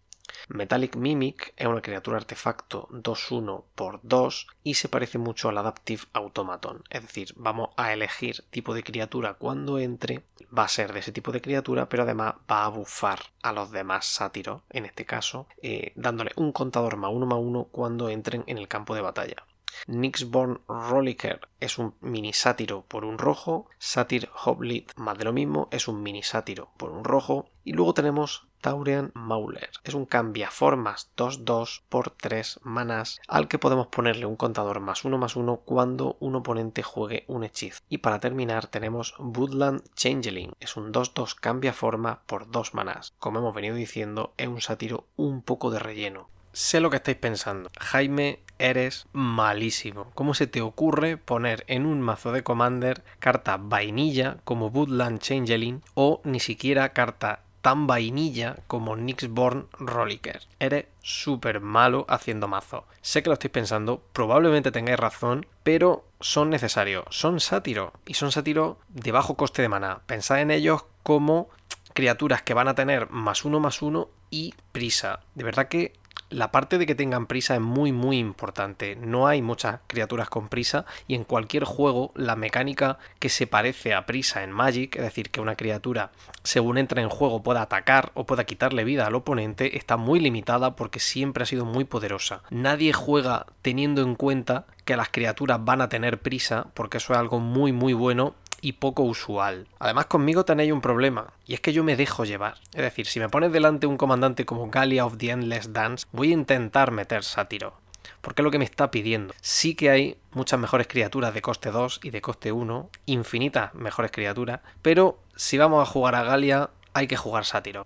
Metallic 0.50 0.95
Mimic 0.95 1.53
es 1.57 1.68
una 1.68 1.81
criatura 1.81 2.18
artefacto 2.18 2.88
2-1 2.91 3.63
por 3.75 4.00
2 4.03 4.47
y 4.63 4.75
se 4.75 4.89
parece 4.89 5.18
mucho 5.18 5.50
al 5.50 5.57
Adaptive 5.57 6.03
Automaton. 6.13 6.83
Es 6.89 7.01
decir, 7.01 7.33
vamos 7.35 7.69
a 7.77 7.94
elegir 7.94 8.44
tipo 8.50 8.74
de 8.74 8.83
criatura 8.83 9.35
cuando 9.35 9.80
entre, 9.80 10.24
va 10.56 10.63
a 10.63 10.68
ser 10.68 10.94
de 10.94 11.00
ese 11.00 11.12
tipo 11.12 11.31
de 11.31 11.41
criatura, 11.41 11.89
pero 11.89 12.03
además 12.03 12.35
va 12.50 12.65
a 12.65 12.69
bufar 12.69 13.19
a 13.41 13.53
los 13.53 13.71
demás 13.71 14.06
sátiros, 14.06 14.62
en 14.69 14.85
este 14.85 15.06
caso, 15.06 15.47
eh, 15.62 15.94
dándole 15.95 16.31
un 16.35 16.51
contador 16.51 16.97
más 16.97 17.12
1 17.13 17.25
más 17.25 17.39
1 17.39 17.65
cuando 17.71 18.09
entren 18.09 18.44
en 18.47 18.57
el 18.57 18.68
campo 18.68 18.95
de 18.95 19.01
batalla. 19.01 19.45
Nixborn 19.87 20.61
Rolliker 20.67 21.47
es 21.59 21.77
un 21.77 21.95
mini 22.01 22.33
sátiro 22.33 22.85
por 22.87 23.05
un 23.05 23.17
rojo, 23.17 23.67
Satyr 23.77 24.29
Hoblit 24.43 24.91
más 24.97 25.17
de 25.17 25.25
lo 25.25 25.33
mismo 25.33 25.67
es 25.71 25.87
un 25.87 26.03
mini 26.03 26.23
sátiro 26.23 26.69
por 26.77 26.91
un 26.91 27.03
rojo 27.03 27.49
y 27.63 27.73
luego 27.73 27.93
tenemos 27.93 28.47
Taurian 28.63 29.11
Mauler. 29.13 29.71
Es 29.83 29.93
un 29.93 30.05
cambiaformas 30.05 31.11
2-2 31.17 31.81
por 31.89 32.11
3 32.11 32.61
manas 32.63 33.19
al 33.27 33.49
que 33.49 33.59
podemos 33.59 33.87
ponerle 33.87 34.25
un 34.25 34.37
contador 34.37 34.79
más 34.79 35.03
1 35.03 35.17
más 35.17 35.35
1 35.35 35.57
cuando 35.65 36.15
un 36.21 36.35
oponente 36.35 36.81
juegue 36.81 37.25
un 37.27 37.43
hechizo. 37.43 37.81
Y 37.89 37.97
para 37.97 38.21
terminar 38.21 38.67
tenemos 38.67 39.15
Woodland 39.19 39.83
Changeling. 39.95 40.53
Es 40.61 40.77
un 40.77 40.93
2-2 40.93 41.35
cambiaforma 41.35 42.21
por 42.25 42.49
2 42.49 42.73
manas. 42.73 43.13
Como 43.19 43.39
hemos 43.39 43.53
venido 43.53 43.75
diciendo, 43.75 44.33
es 44.37 44.47
un 44.47 44.61
sátiro 44.61 45.07
un 45.17 45.41
poco 45.41 45.69
de 45.69 45.79
relleno. 45.79 46.29
Sé 46.53 46.79
lo 46.79 46.89
que 46.89 46.97
estáis 46.97 47.17
pensando. 47.17 47.71
Jaime, 47.79 48.39
eres 48.59 49.07
malísimo. 49.11 50.11
¿Cómo 50.13 50.35
se 50.35 50.47
te 50.47 50.61
ocurre 50.61 51.17
poner 51.17 51.63
en 51.67 51.85
un 51.85 52.00
mazo 52.00 52.31
de 52.31 52.44
Commander 52.44 53.03
carta 53.19 53.57
vainilla 53.57 54.38
como 54.44 54.67
Woodland 54.67 55.19
Changeling 55.19 55.81
o 55.95 56.21
ni 56.23 56.39
siquiera 56.39 56.94
carta 56.94 57.41
tan 57.63 57.88
vainilla 57.88 58.57
como 58.67 58.97
Nixborn 58.97 59.67
Rolliker. 59.79 60.41
Eres 60.59 60.88
súper 61.01 61.61
malo 61.61 62.05
haciendo 62.09 62.50
mazo. 62.50 62.85
Sé 63.01 63.23
que 63.23 63.29
lo 63.29 63.33
estáis 63.35 63.53
pensando, 63.53 64.03
probablemente 64.11 64.71
tengáis 64.71 64.99
razón, 64.99 65.47
pero 65.63 66.06
son 66.19 66.49
necesarios. 66.49 67.06
Son 67.09 67.39
sátiro 67.39 67.94
y 68.06 68.15
son 68.15 68.33
sátiro 68.33 68.79
de 68.89 69.13
bajo 69.13 69.35
coste 69.35 69.61
de 69.61 69.69
maná. 69.69 70.01
Pensad 70.06 70.41
en 70.41 70.51
ellos 70.51 70.83
como 71.03 71.49
criaturas 71.94 72.41
que 72.41 72.53
van 72.53 72.67
a 72.67 72.75
tener 72.75 73.09
más 73.09 73.45
uno 73.45 73.61
más 73.61 73.81
uno 73.81 74.09
y 74.30 74.54
prisa. 74.73 75.21
De 75.33 75.45
verdad 75.45 75.69
que 75.69 75.94
la 76.33 76.51
parte 76.51 76.77
de 76.77 76.85
que 76.85 76.95
tengan 76.95 77.27
prisa 77.27 77.55
es 77.55 77.61
muy 77.61 77.91
muy 77.91 78.17
importante. 78.17 78.95
No 78.95 79.27
hay 79.27 79.41
muchas 79.41 79.79
criaturas 79.87 80.29
con 80.29 80.49
prisa 80.49 80.85
y 81.07 81.15
en 81.15 81.23
cualquier 81.23 81.63
juego 81.63 82.11
la 82.15 82.35
mecánica 82.35 82.97
que 83.19 83.29
se 83.29 83.47
parece 83.47 83.93
a 83.93 84.05
prisa 84.05 84.43
en 84.43 84.51
Magic, 84.51 84.95
es 84.95 85.03
decir, 85.03 85.29
que 85.29 85.41
una 85.41 85.55
criatura 85.55 86.11
según 86.43 86.77
entra 86.77 87.01
en 87.01 87.09
juego 87.09 87.43
pueda 87.43 87.61
atacar 87.61 88.11
o 88.15 88.25
pueda 88.25 88.43
quitarle 88.45 88.83
vida 88.83 89.05
al 89.05 89.15
oponente, 89.15 89.77
está 89.77 89.97
muy 89.97 90.19
limitada 90.19 90.75
porque 90.75 90.99
siempre 90.99 91.43
ha 91.43 91.47
sido 91.47 91.65
muy 91.65 91.85
poderosa. 91.85 92.41
Nadie 92.49 92.93
juega 92.93 93.45
teniendo 93.61 94.01
en 94.01 94.15
cuenta 94.15 94.65
que 94.85 94.97
las 94.97 95.09
criaturas 95.09 95.63
van 95.63 95.81
a 95.81 95.87
tener 95.87 96.19
prisa, 96.19 96.67
porque 96.73 96.97
eso 96.97 97.13
es 97.13 97.19
algo 97.19 97.39
muy 97.39 97.71
muy 97.71 97.93
bueno 97.93 98.35
y 98.63 98.73
poco 98.73 99.03
usual. 99.03 99.67
Además 99.77 100.05
conmigo 100.05 100.45
tenéis 100.45 100.71
un 100.71 100.81
problema, 100.81 101.33
y 101.45 101.53
es 101.53 101.59
que 101.59 101.73
yo 101.73 101.83
me 101.83 101.97
dejo 101.97 102.23
llevar. 102.23 102.55
Es 102.73 102.81
decir, 102.81 103.05
si 103.05 103.19
me 103.19 103.29
pones 103.29 103.51
delante 103.51 103.85
un 103.85 103.97
comandante 103.97 104.45
como 104.45 104.69
Galia 104.69 105.05
of 105.05 105.17
the 105.17 105.31
Endless 105.31 105.73
Dance, 105.73 106.07
voy 106.13 106.31
a 106.31 106.33
intentar 106.33 106.91
meter 106.91 107.23
sátiro. 107.23 107.73
Porque 108.21 108.41
es 108.41 108.43
lo 108.43 108.51
que 108.51 108.59
me 108.59 108.65
está 108.65 108.89
pidiendo. 108.89 109.33
Sí 109.41 109.75
que 109.75 109.89
hay 109.89 110.17
muchas 110.31 110.59
mejores 110.59 110.87
criaturas 110.87 111.33
de 111.33 111.41
coste 111.41 111.71
2 111.71 111.99
y 112.03 112.11
de 112.11 112.21
coste 112.21 112.53
1, 112.53 112.89
infinitas 113.05 113.73
mejores 113.75 114.11
criaturas, 114.11 114.61
pero 114.81 115.19
si 115.35 115.57
vamos 115.57 115.81
a 115.81 115.91
jugar 115.91 116.15
a 116.15 116.23
Galia, 116.23 116.69
hay 116.93 117.07
que 117.07 117.17
jugar 117.17 117.43
sátiro. 117.43 117.85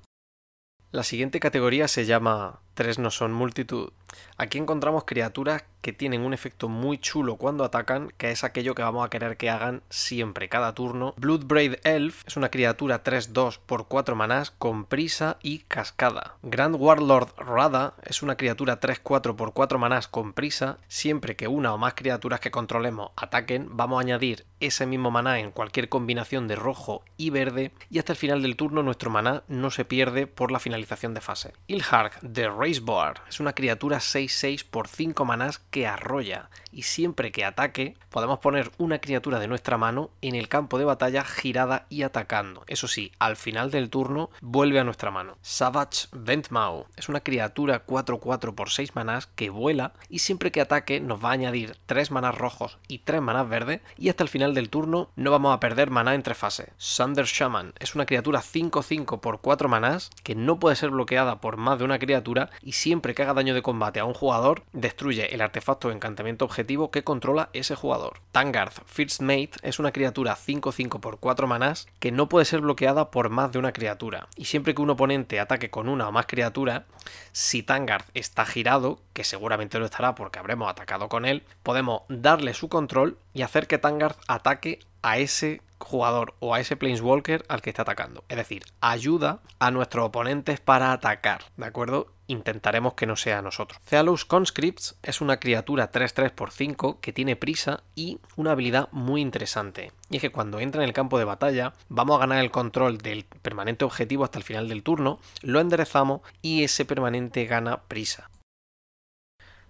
La 0.91 1.03
siguiente 1.03 1.39
categoría 1.39 1.88
se 1.88 2.05
llama 2.05 2.62
Tres 2.77 3.00
no 3.00 3.10
son 3.10 3.34
multitud. 3.34 3.89
Aquí 4.38 4.60
encontramos 4.60 5.05
criaturas 5.05 5.63
que 5.81 5.93
tienen 5.93 6.22
un 6.22 6.34
efecto 6.34 6.69
muy 6.69 6.98
chulo 6.98 7.38
cuando 7.38 7.63
atacan, 7.63 8.12
que 8.17 8.31
es 8.31 8.43
aquello 8.43 8.75
que 8.75 8.84
vamos 8.84 9.05
a 9.05 9.10
querer 9.10 9.38
que 9.38 9.50
hagan 9.50 9.81
siempre, 9.89 10.50
cada 10.50 10.75
turno. 10.75 11.13
Bloodbraid 11.17 11.75
Elf 11.84 12.24
es 12.27 12.38
una 12.38 12.50
criatura 12.50 13.03
3-2 13.03 13.60
por 13.65 13.88
4 13.88 14.15
manás 14.15 14.51
con 14.51 14.86
prisa 14.86 15.38
y 15.41 15.60
cascada. 15.60 16.36
Grand 16.43 16.75
Warlord 16.77 17.29
Rada 17.38 17.96
es 18.03 18.22
una 18.22 18.38
criatura 18.38 18.79
3-4 18.79 19.36
por 19.36 19.53
4 19.53 19.79
manás 19.79 20.07
con 20.07 20.34
prisa. 20.34 20.77
Siempre 20.88 21.36
que 21.36 21.48
una 21.48 21.74
o 21.74 21.77
más 21.77 21.93
criaturas 21.96 22.39
que 22.39 22.51
controlemos 22.51 23.12
ataquen, 23.15 23.69
vamos 23.72 23.98
a 23.98 24.01
añadir 24.01 24.46
ese 24.60 24.86
mismo 24.86 25.10
maná 25.10 25.39
en 25.39 25.51
cualquier 25.51 25.89
combinación 25.89 26.48
de 26.48 26.55
rojo 26.55 27.03
y 27.15 27.29
verde 27.29 27.72
y 27.89 28.00
hasta 28.00 28.13
el 28.13 28.17
final 28.17 28.41
del 28.41 28.55
turno 28.55 28.84
nuestro 28.84 29.10
maná 29.10 29.43
no 29.48 29.72
se 29.72 29.86
pierde 29.86 30.27
por 30.27 30.51
la 30.51 30.60
finalización 30.60 31.13
de 31.13 31.22
fase. 31.22 31.53
Ilharg 31.67 32.19
de 32.22 32.50
Razeboard. 32.68 33.20
Es 33.30 33.40
una 33.40 33.54
criatura 33.54 34.00
6-6 34.00 34.66
por 34.70 34.90
5 34.90 35.24
manás 35.24 35.60
que 35.60 35.88
arrolla. 35.88 36.50
Y 36.70 36.84
siempre 36.84 37.32
que 37.32 37.46
ataque, 37.46 37.96
podemos 38.10 38.40
poner 38.40 38.72
una 38.78 39.00
criatura 39.00 39.40
de 39.40 39.48
nuestra 39.48 39.78
mano 39.78 40.12
en 40.22 40.36
el 40.36 40.50
campo 40.50 40.78
de 40.78 40.86
batalla 40.86 41.24
girada 41.24 41.88
y 41.90 42.04
atacando. 42.04 42.64
Eso 42.68 42.88
sí, 42.88 43.12
al 43.20 43.36
final 43.38 43.72
del 43.72 43.90
turno 43.90 44.30
vuelve 44.42 44.80
a 44.80 44.84
nuestra 44.84 45.10
mano. 45.10 45.38
Savage 45.42 46.08
Ventmaw. 46.12 46.86
Es 46.98 47.10
una 47.10 47.22
criatura 47.22 47.86
4-4 47.86 48.54
por 48.54 48.70
6 48.70 48.96
manás 48.96 49.28
que 49.28 49.50
vuela 49.50 49.94
y 50.10 50.20
siempre 50.20 50.52
que 50.52 50.62
ataque 50.62 51.00
nos 51.00 51.24
va 51.24 51.30
a 51.30 51.34
añadir 51.34 51.78
3 51.86 52.12
manás 52.12 52.36
rojos 52.36 52.78
y 52.88 53.00
3 53.00 53.22
manás 53.22 53.48
verdes. 53.48 53.82
Y 53.98 54.10
hasta 54.10 54.24
el 54.24 54.30
final 54.30 54.54
del 54.54 54.70
turno 54.70 55.10
no 55.16 55.32
vamos 55.32 55.56
a 55.56 55.60
perder 55.60 55.90
maná 55.90 56.16
entre 56.16 56.36
fases. 56.36 56.70
Sunder 56.78 57.26
Shaman. 57.26 57.74
Es 57.80 57.96
una 57.96 58.06
criatura 58.06 58.42
5-5 58.42 59.20
por 59.22 59.40
4 59.40 59.70
manás 59.70 60.12
que 60.24 60.36
no 60.36 60.60
puede 60.60 60.76
ser 60.76 60.90
bloqueada 60.90 61.40
por 61.40 61.58
más 61.58 61.80
de 61.80 61.86
una 61.86 61.98
criatura 61.98 62.50
y 62.62 62.74
siempre 62.74 63.14
que 63.14 63.24
haga 63.24 63.34
daño 63.34 63.54
de 63.54 63.62
combate 63.62 64.00
a 64.00 64.06
un 64.06 64.14
jugador, 64.14 64.64
destruye 64.74 65.34
el 65.34 65.42
artefacto 65.42 65.88
o 65.88 65.92
encantamiento 65.92 66.46
objetivo 66.46 66.92
que 66.92 67.04
controla 67.04 67.50
ese 67.54 67.76
jugador. 67.76 68.22
Tangarth 68.32 68.84
First 68.86 69.22
Mate 69.22 69.52
es 69.62 69.80
una 69.80 69.92
criatura 69.92 70.36
5-5 70.36 71.00
por 71.00 71.20
4 71.20 71.48
manás 71.48 71.88
que 72.00 72.12
no 72.12 72.30
puede 72.30 72.46
ser 72.46 72.62
bloqueada 72.62 73.12
por 73.12 73.30
más 73.30 73.52
de 73.52 73.60
una 73.60 73.74
criatura. 73.74 74.28
Y 74.36 74.46
siempre 74.46 74.76
que 74.76 74.82
un 74.82 74.90
oponente 74.90 75.40
ataque 75.40 75.70
con 75.70 75.90
una 75.90 76.08
o 76.08 76.12
más 76.12 76.26
criaturas, 76.26 76.84
si 77.32 77.64
Tangarth 77.64 78.10
está 78.14 78.46
girado, 78.46 79.00
que 79.14 79.24
seguramente 79.24 79.80
lo 79.80 79.86
estará 79.86 80.16
porque 80.16 80.40
habremos 80.40 80.70
atacado 80.70 81.10
con 81.10 81.26
él, 81.26 81.44
podemos 81.64 82.02
darle 82.10 82.54
su 82.54 82.70
control 82.70 83.18
y 83.34 83.42
hacer 83.42 83.68
que 83.68 83.78
Tangarth 83.78 84.20
ataque 84.28 84.80
a 85.02 85.18
ese 85.18 85.62
jugador 85.80 86.34
o 86.40 86.54
a 86.54 86.60
ese 86.60 86.76
Planeswalker 86.76 87.46
al 87.48 87.62
que 87.62 87.70
está 87.70 87.84
atacando. 87.84 88.24
Es 88.30 88.38
decir, 88.38 88.64
ayuda 88.82 89.40
a 89.60 89.72
nuestros 89.72 90.06
oponentes 90.06 90.60
para 90.60 90.92
atacar, 90.92 91.46
¿de 91.56 91.66
acuerdo? 91.66 92.08
Intentaremos 92.27 92.93
que 92.93 93.05
no 93.05 93.15
sea 93.15 93.41
nosotros. 93.41 93.79
Cealus 93.86 94.25
Conscripts 94.25 94.98
es 95.01 95.22
una 95.22 95.39
criatura 95.39 95.91
3-3 95.91 96.31
por 96.31 96.51
5 96.51 97.00
que 97.00 97.13
tiene 97.13 97.38
prisa 97.38 97.84
y 97.96 98.19
una 98.36 98.51
habilidad 98.51 98.89
muy 98.91 99.22
interesante. 99.22 99.93
Y 100.10 100.17
es 100.17 100.22
que 100.22 100.31
cuando 100.31 100.60
entra 100.60 100.84
en 100.84 100.89
el 100.89 100.93
campo 100.93 101.17
de 101.17 101.25
batalla, 101.25 101.74
vamos 101.88 102.17
a 102.17 102.19
ganar 102.19 102.43
el 102.43 102.51
control 102.51 102.98
del 102.98 103.24
permanente 103.24 103.86
objetivo 103.86 104.25
hasta 104.25 104.39
el 104.39 104.43
final 104.43 104.67
del 104.67 104.84
turno, 104.84 105.19
lo 105.41 105.62
enderezamos 105.62 106.22
y 106.41 106.63
ese 106.63 106.84
permanente 106.86 107.46
gana 107.46 107.84
prisa. 107.84 108.29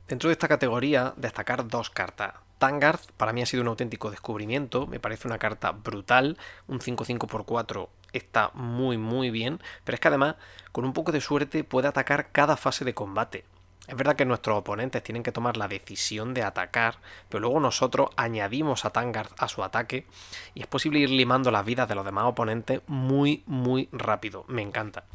Dentro 0.08 0.30
de 0.30 0.34
esta 0.34 0.48
categoría, 0.48 1.14
destacar 1.18 1.68
dos 1.68 1.90
cartas. 1.90 2.47
Tangarth 2.58 3.12
para 3.18 3.34
mí 3.34 3.42
ha 3.42 3.46
sido 3.46 3.62
un 3.62 3.70
auténtico 3.70 4.12
descubrimiento, 4.12 4.88
me 4.88 5.00
parece 5.00 5.28
una 5.28 5.38
carta 5.38 5.72
brutal, 5.72 6.38
un 6.68 6.80
5-5x4 6.80 7.90
está 8.14 8.52
muy 8.54 8.98
muy 8.98 9.30
bien, 9.30 9.60
pero 9.84 9.96
es 9.96 10.00
que 10.00 10.08
además 10.08 10.36
con 10.72 10.86
un 10.86 10.94
poco 10.94 11.12
de 11.12 11.22
suerte 11.22 11.64
puede 11.64 11.88
atacar 11.88 12.32
cada 12.32 12.58
fase 12.58 12.86
de 12.86 12.94
combate. 12.94 13.46
Es 13.88 13.96
verdad 13.96 14.18
que 14.18 14.26
nuestros 14.26 14.58
oponentes 14.58 15.02
tienen 15.02 15.24
que 15.24 15.32
tomar 15.32 15.56
la 15.56 15.70
decisión 15.70 16.34
de 16.34 16.44
atacar, 16.44 16.98
pero 17.30 17.42
luego 17.42 17.60
nosotros 17.62 18.10
añadimos 18.18 18.84
a 18.84 18.90
Tangarth 18.90 19.42
a 19.42 19.48
su 19.48 19.64
ataque 19.64 20.06
y 20.54 20.62
es 20.62 20.68
posible 20.68 21.00
ir 21.00 21.10
limando 21.10 21.52
las 21.52 21.64
vidas 21.64 21.88
de 21.88 21.96
los 21.96 22.04
demás 22.04 22.26
oponentes 22.26 22.82
muy 22.88 23.44
muy 23.46 23.88
rápido, 23.94 24.44
me 24.48 24.62
encanta. 24.62 25.06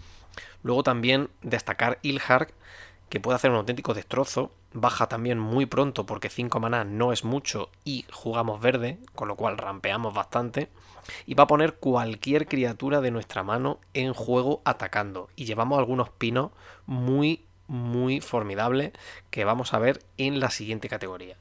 Luego 0.62 0.82
también 0.82 1.28
destacar 1.42 1.98
Ilhark 2.02 2.54
que 3.10 3.20
puede 3.20 3.36
hacer 3.36 3.50
un 3.50 3.58
auténtico 3.58 3.92
destrozo. 3.92 4.52
Baja 4.74 5.06
también 5.08 5.38
muy 5.38 5.66
pronto 5.66 6.06
porque 6.06 6.30
5 6.30 6.58
maná 6.60 6.84
no 6.84 7.12
es 7.12 7.24
mucho 7.24 7.70
y 7.84 8.06
jugamos 8.10 8.60
verde, 8.60 8.98
con 9.14 9.28
lo 9.28 9.36
cual 9.36 9.58
rampeamos 9.58 10.14
bastante. 10.14 10.70
Y 11.26 11.34
va 11.34 11.44
a 11.44 11.48
poner 11.48 11.74
cualquier 11.74 12.46
criatura 12.46 13.00
de 13.00 13.10
nuestra 13.10 13.42
mano 13.42 13.80
en 13.92 14.14
juego 14.14 14.62
atacando. 14.64 15.28
Y 15.36 15.44
llevamos 15.44 15.78
algunos 15.78 16.10
pinos 16.10 16.52
muy, 16.86 17.44
muy 17.66 18.20
formidables 18.20 18.92
que 19.30 19.44
vamos 19.44 19.74
a 19.74 19.78
ver 19.78 20.04
en 20.16 20.40
la 20.40 20.50
siguiente 20.50 20.88
categoría. 20.88 21.36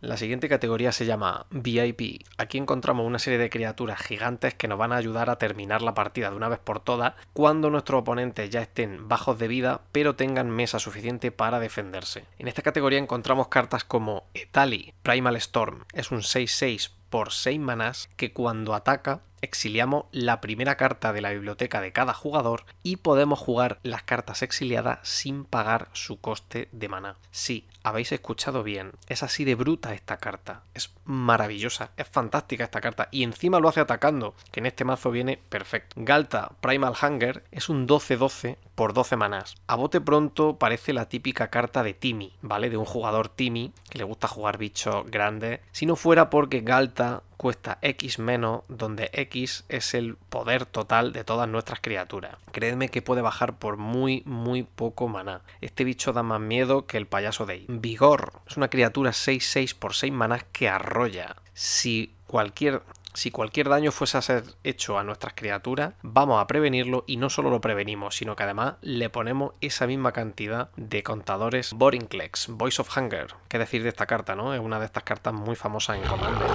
La 0.00 0.16
siguiente 0.16 0.48
categoría 0.48 0.92
se 0.92 1.04
llama 1.04 1.46
VIP. 1.50 2.24
Aquí 2.38 2.56
encontramos 2.56 3.06
una 3.06 3.18
serie 3.18 3.38
de 3.38 3.50
criaturas 3.50 4.00
gigantes 4.00 4.54
que 4.54 4.66
nos 4.66 4.78
van 4.78 4.92
a 4.92 4.96
ayudar 4.96 5.28
a 5.28 5.36
terminar 5.36 5.82
la 5.82 5.92
partida 5.92 6.30
de 6.30 6.36
una 6.36 6.48
vez 6.48 6.58
por 6.58 6.80
todas 6.80 7.12
cuando 7.34 7.68
nuestros 7.68 8.00
oponentes 8.00 8.48
ya 8.48 8.62
estén 8.62 9.08
bajos 9.08 9.38
de 9.38 9.48
vida 9.48 9.82
pero 9.92 10.16
tengan 10.16 10.48
mesa 10.48 10.78
suficiente 10.78 11.32
para 11.32 11.60
defenderse. 11.60 12.24
En 12.38 12.48
esta 12.48 12.62
categoría 12.62 12.98
encontramos 12.98 13.48
cartas 13.48 13.84
como 13.84 14.24
Etali, 14.32 14.94
Primal 15.02 15.36
Storm, 15.36 15.84
es 15.92 16.10
un 16.10 16.20
6-6 16.20 16.92
por 17.10 17.32
6 17.32 17.60
manás 17.60 18.08
que 18.16 18.32
cuando 18.32 18.74
ataca 18.74 19.20
exiliamos 19.42 20.06
la 20.12 20.40
primera 20.40 20.76
carta 20.76 21.12
de 21.12 21.20
la 21.20 21.30
biblioteca 21.30 21.80
de 21.80 21.92
cada 21.92 22.14
jugador 22.14 22.64
y 22.82 22.96
podemos 22.96 23.38
jugar 23.38 23.78
las 23.82 24.02
cartas 24.02 24.42
exiliadas 24.42 24.98
sin 25.02 25.44
pagar 25.44 25.88
su 25.92 26.20
coste 26.20 26.68
de 26.72 26.88
maná. 26.88 27.16
Sí, 27.30 27.66
habéis 27.82 28.12
escuchado 28.12 28.62
bien, 28.62 28.92
es 29.08 29.22
así 29.22 29.44
de 29.44 29.54
bruta 29.54 29.94
esta 29.94 30.18
carta, 30.18 30.62
es 30.74 30.92
maravillosa, 31.04 31.90
es 31.96 32.08
fantástica 32.08 32.64
esta 32.64 32.80
carta 32.80 33.08
y 33.10 33.22
encima 33.22 33.60
lo 33.60 33.68
hace 33.68 33.80
atacando, 33.80 34.34
que 34.52 34.60
en 34.60 34.66
este 34.66 34.84
mazo 34.84 35.10
viene 35.10 35.38
perfecto. 35.48 35.96
Galta 35.96 36.52
Primal 36.60 36.94
Hunger 37.00 37.44
es 37.50 37.68
un 37.68 37.86
12-12 37.86 38.56
por 38.74 38.94
12 38.94 39.16
manás. 39.16 39.56
A 39.66 39.76
bote 39.76 40.00
pronto 40.00 40.58
parece 40.58 40.92
la 40.92 41.08
típica 41.08 41.48
carta 41.50 41.82
de 41.82 41.94
Timmy, 41.94 42.32
¿vale? 42.40 42.70
De 42.70 42.76
un 42.76 42.84
jugador 42.84 43.28
Timmy 43.28 43.72
que 43.88 43.98
le 43.98 44.04
gusta 44.04 44.28
jugar 44.28 44.58
bichos 44.58 45.04
grandes. 45.10 45.60
Si 45.72 45.86
no 45.86 45.96
fuera 45.96 46.30
porque 46.30 46.60
Galta 46.60 47.22
cuesta 47.40 47.78
X 47.80 48.18
menos, 48.18 48.64
donde 48.68 49.08
X 49.14 49.64
es 49.70 49.94
el 49.94 50.16
poder 50.16 50.66
total 50.66 51.14
de 51.14 51.24
todas 51.24 51.48
nuestras 51.48 51.80
criaturas. 51.80 52.36
Creedme 52.52 52.90
que 52.90 53.00
puede 53.00 53.22
bajar 53.22 53.58
por 53.58 53.78
muy, 53.78 54.22
muy 54.26 54.62
poco 54.62 55.08
maná. 55.08 55.40
Este 55.62 55.84
bicho 55.84 56.12
da 56.12 56.22
más 56.22 56.38
miedo 56.38 56.84
que 56.84 56.98
el 56.98 57.06
payaso 57.06 57.46
de. 57.46 57.64
Vigor 57.66 58.42
es 58.46 58.58
una 58.58 58.68
criatura 58.68 59.12
6-6 59.12 59.74
por 59.74 59.94
6 59.94 60.12
manás 60.12 60.44
que 60.52 60.68
arrolla. 60.68 61.36
Si 61.54 62.12
cualquier 62.26 62.82
si 63.14 63.30
cualquier 63.30 63.68
daño 63.68 63.92
fuese 63.92 64.18
a 64.18 64.22
ser 64.22 64.44
hecho 64.64 64.98
a 64.98 65.04
nuestras 65.04 65.34
criaturas, 65.34 65.94
vamos 66.02 66.40
a 66.40 66.46
prevenirlo 66.46 67.04
y 67.06 67.16
no 67.16 67.30
solo 67.30 67.50
lo 67.50 67.60
prevenimos, 67.60 68.16
sino 68.16 68.36
que 68.36 68.44
además 68.44 68.74
le 68.82 69.10
ponemos 69.10 69.54
esa 69.60 69.86
misma 69.86 70.12
cantidad 70.12 70.70
de 70.76 71.02
contadores 71.02 71.72
Borinclex, 71.72 72.48
Voice 72.48 72.80
of 72.80 72.96
Hunger. 72.96 73.34
¿Qué 73.48 73.58
decir 73.58 73.82
de 73.82 73.88
esta 73.88 74.06
carta, 74.06 74.34
no? 74.34 74.54
Es 74.54 74.60
una 74.60 74.78
de 74.78 74.86
estas 74.86 75.02
cartas 75.02 75.34
muy 75.34 75.56
famosas 75.56 75.96
en 75.96 76.08
Commander. 76.08 76.48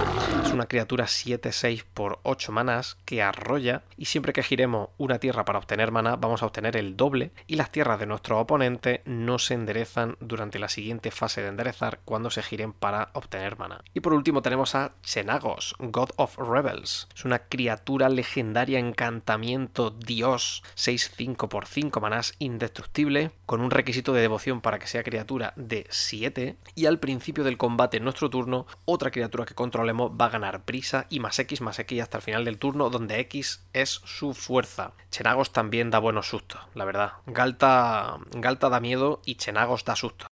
Es 0.44 0.52
una 0.52 0.66
criatura 0.66 1.04
7-6 1.04 1.84
por 1.92 2.20
8 2.22 2.52
manas 2.52 2.96
que 3.04 3.22
arrolla 3.22 3.82
y 3.96 4.06
siempre 4.06 4.32
que 4.32 4.42
giremos 4.42 4.88
una 4.98 5.18
tierra 5.18 5.44
para 5.44 5.58
obtener 5.58 5.90
mana 5.90 6.16
vamos 6.16 6.42
a 6.42 6.46
obtener 6.46 6.76
el 6.76 6.96
doble 6.96 7.32
y 7.46 7.56
las 7.56 7.70
tierras 7.70 7.98
de 7.98 8.06
nuestro 8.06 8.40
oponente 8.40 9.02
no 9.04 9.38
se 9.38 9.54
enderezan 9.54 10.16
durante 10.20 10.58
la 10.58 10.68
siguiente 10.68 11.10
fase 11.10 11.42
de 11.42 11.48
enderezar 11.48 12.00
cuando 12.04 12.30
se 12.30 12.42
giren 12.42 12.72
para 12.72 13.10
obtener 13.12 13.58
mana. 13.58 13.82
Y 13.94 14.00
por 14.00 14.14
último 14.14 14.42
tenemos 14.42 14.74
a 14.74 14.92
Chenagos, 15.02 15.76
God 15.78 16.10
of 16.16 16.36
Rebels. 16.46 17.08
Es 17.14 17.24
una 17.24 17.40
criatura 17.40 18.08
legendaria 18.08 18.78
encantamiento 18.78 19.90
dios 19.90 20.62
6-5 20.76 21.48
por 21.48 21.66
5 21.66 22.00
manás 22.00 22.34
indestructible 22.38 23.32
con 23.46 23.60
un 23.60 23.70
requisito 23.70 24.12
de 24.12 24.20
devoción 24.20 24.60
para 24.60 24.78
que 24.78 24.86
sea 24.86 25.02
criatura 25.02 25.52
de 25.56 25.86
7 25.90 26.56
y 26.74 26.86
al 26.86 26.98
principio 26.98 27.44
del 27.44 27.58
combate 27.58 27.98
en 27.98 28.04
nuestro 28.04 28.30
turno 28.30 28.66
otra 28.84 29.10
criatura 29.10 29.44
que 29.44 29.54
controlemos 29.54 30.12
va 30.12 30.26
a 30.26 30.30
ganar 30.30 30.64
prisa 30.64 31.06
y 31.10 31.20
más 31.20 31.38
X 31.38 31.60
más 31.60 31.78
X 31.78 32.02
hasta 32.02 32.18
el 32.18 32.22
final 32.22 32.44
del 32.44 32.58
turno 32.58 32.90
donde 32.90 33.20
X 33.20 33.64
es 33.72 33.90
su 33.90 34.34
fuerza. 34.34 34.92
Chenagos 35.10 35.52
también 35.52 35.90
da 35.90 35.98
buenos 35.98 36.28
sustos, 36.28 36.60
la 36.74 36.84
verdad. 36.84 37.12
Galta, 37.26 38.18
Galta 38.32 38.68
da 38.68 38.80
miedo 38.80 39.20
y 39.24 39.36
Chenagos 39.36 39.84
da 39.84 39.96
susto. 39.96 40.26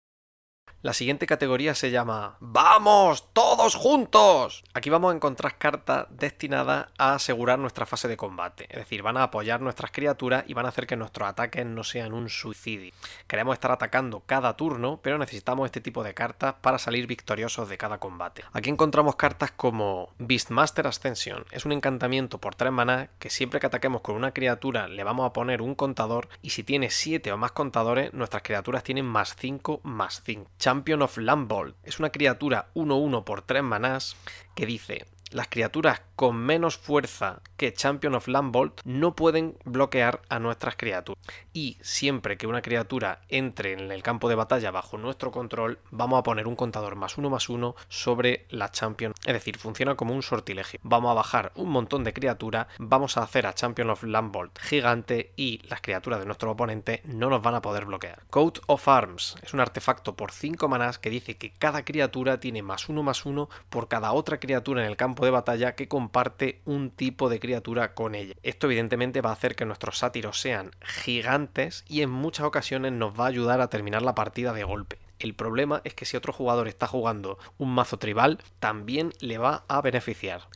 La 0.85 0.93
siguiente 0.93 1.27
categoría 1.27 1.75
se 1.75 1.91
llama 1.91 2.37
¡Vamos! 2.41 3.33
¡Todos 3.33 3.75
juntos! 3.75 4.63
Aquí 4.75 4.91
vamos 4.91 5.11
a 5.11 5.17
encontrar 5.17 5.57
cartas 5.57 6.07
destinadas 6.11 6.89
a 6.99 7.15
asegurar 7.15 7.59
nuestra 7.59 7.87
fase 7.87 8.07
de 8.07 8.19
combate. 8.19 8.67
Es 8.69 8.81
decir, 8.81 9.01
van 9.01 9.17
a 9.17 9.23
apoyar 9.23 9.63
nuestras 9.63 9.93
criaturas 9.93 10.45
y 10.47 10.53
van 10.53 10.67
a 10.67 10.69
hacer 10.69 10.87
que 10.87 10.97
nuestros 10.97 11.27
ataques 11.27 11.65
no 11.65 11.85
sean 11.85 12.13
un 12.13 12.29
suicidio. 12.29 12.93
Queremos 13.27 13.55
estar 13.55 13.71
atacando 13.71 14.25
cada 14.27 14.59
turno, 14.59 15.01
pero 15.03 15.17
necesitamos 15.17 15.65
este 15.65 15.81
tipo 15.81 16.03
de 16.05 16.13
cartas 16.13 16.57
para 16.61 16.79
salir 16.79 17.07
victoriosos 17.07 17.67
de 17.71 17.79
cada 17.79 17.97
combate. 17.97 18.45
Aquí 18.53 18.69
encontramos 18.69 19.17
cartas 19.17 19.53
como 19.53 20.13
Beastmaster 20.19 20.87
Ascension. 20.87 21.47
Es 21.51 21.65
un 21.65 21.73
encantamiento 21.73 22.43
por 22.43 22.57
3 22.57 22.71
maná 22.73 23.09
que 23.19 23.31
siempre 23.31 23.59
que 23.59 23.69
ataquemos 23.69 24.03
con 24.03 24.17
una 24.17 24.33
criatura 24.33 24.87
le 24.87 25.03
vamos 25.03 25.25
a 25.25 25.33
poner 25.33 25.63
un 25.63 25.77
contador 25.77 26.29
y 26.43 26.51
si 26.51 26.63
tiene 26.63 26.91
7 26.91 27.33
o 27.33 27.39
más 27.39 27.53
contadores, 27.53 28.13
nuestras 28.13 28.43
criaturas 28.43 28.85
tienen 28.85 29.07
más 29.07 29.35
5 29.35 29.81
más 29.83 30.21
5. 30.27 30.51
Champion 30.75 31.03
of 31.03 31.19
Lambolt. 31.19 31.77
Es 31.85 32.01
una 32.01 32.11
criatura 32.11 32.73
1-1 32.75 33.23
por 33.23 33.43
3 33.43 33.63
manás 33.63 34.17
que 34.57 34.67
dice 34.67 35.07
Las 35.35 35.49
criaturas 35.49 36.01
con 36.15 36.37
menos 36.37 36.79
fuerza 36.79 37.41
que 37.57 37.73
Champion 37.73 38.15
of 38.15 38.29
Landbolt 38.29 38.81
no 38.85 39.17
pueden 39.17 39.59
bloquear 39.65 40.23
a 40.29 40.39
nuestras 40.39 40.77
criaturas. 40.77 41.21
Y 41.53 41.77
siempre 41.81 42.37
que 42.37 42.47
una 42.47 42.63
criatura 42.63 43.21
entre 43.29 43.73
en 43.73 43.91
el 43.91 44.05
campo 44.05 44.29
de 44.29 44.37
batalla 44.37 44.71
bajo 44.71 44.97
nuestro 44.97 45.33
control, 45.33 45.81
vamos 45.91 46.21
a 46.21 46.23
poner 46.23 46.47
un 46.47 46.55
contador 46.55 46.95
más 46.95 47.19
uno 47.19 47.31
más 47.31 47.49
uno 47.49 47.75
sobre 47.89 48.47
la 48.49 48.71
Champion. 48.71 49.13
Es 49.27 49.33
decir, 49.33 49.59
funciona 49.59 49.97
como 49.97 50.15
un 50.15 50.23
sortilegio. 50.23 50.79
Vamos 50.85 51.11
a 51.11 51.15
bajar 51.15 51.51
un 51.57 51.71
montón 51.71 52.05
de 52.05 52.13
criaturas, 52.13 52.69
vamos 52.79 53.17
a 53.17 53.25
hacer 53.25 53.49
a 53.49 53.55
Champion 53.55 53.91
of 53.91 54.05
Landbolt 54.05 54.57
gigante 54.61 55.33
y 55.35 55.63
las 55.69 55.81
criaturas 55.81 56.21
de 56.21 56.27
nuestro 56.27 56.53
oponente 56.53 57.03
no 57.07 57.29
nos 57.29 57.43
van 57.43 57.57
a 57.57 57.63
poder 57.63 57.87
bloquear. 57.87 58.23
Coat 58.31 58.61
of 58.69 58.87
Arms 58.87 59.35
es 59.43 59.53
un 59.53 59.59
artefacto 59.59 60.15
por 60.15 60.31
5 60.31 60.69
manás 60.69 61.01
que 61.01 61.11
dice 61.11 61.37
que 61.37 61.55
cada 61.55 61.85
criatura 61.85 62.39
tiene 62.39 62.63
más 62.63 62.89
uno 62.89 63.03
más 63.03 63.27
uno 63.27 63.49
por 63.69 63.89
cada 63.89 64.13
otra 64.13 64.39
criatura 64.39 64.83
en 64.83 64.89
el 64.89 64.97
campo 64.97 65.24
de 65.25 65.31
batalla 65.31 65.75
que 65.75 65.89
comparte 65.89 66.61
un 66.65 66.91
tipo 66.91 67.29
de 67.29 67.41
criatura 67.41 67.95
con 67.95 68.15
ella. 68.15 68.35
Esto 68.43 68.67
evidentemente 68.67 69.21
va 69.21 69.31
a 69.31 69.35
hacer 69.35 69.57
que 69.57 69.65
nuestros 69.65 69.99
sátiros 69.99 70.41
sean 70.41 70.71
gigantes 70.81 71.85
y 71.89 72.03
en 72.03 72.11
muchas 72.11 72.47
ocasiones 72.47 72.93
nos 72.93 73.19
va 73.19 73.25
a 73.25 73.29
ayudar 73.29 73.61
a 73.61 73.69
terminar 73.69 74.03
la 74.03 74.15
partida 74.15 74.53
de 74.53 74.65
golpe. 74.65 74.99
El 75.19 75.35
problema 75.35 75.81
es 75.85 75.95
que 75.95 76.05
si 76.05 76.17
otro 76.17 76.33
jugador 76.33 76.69
está 76.69 76.87
jugando 76.87 77.39
un 77.57 77.73
mazo 77.73 77.99
tribal, 77.99 78.43
también 78.59 79.13
le 79.21 79.39
va 79.39 79.65
a 79.69 79.81
beneficiar. 79.81 80.49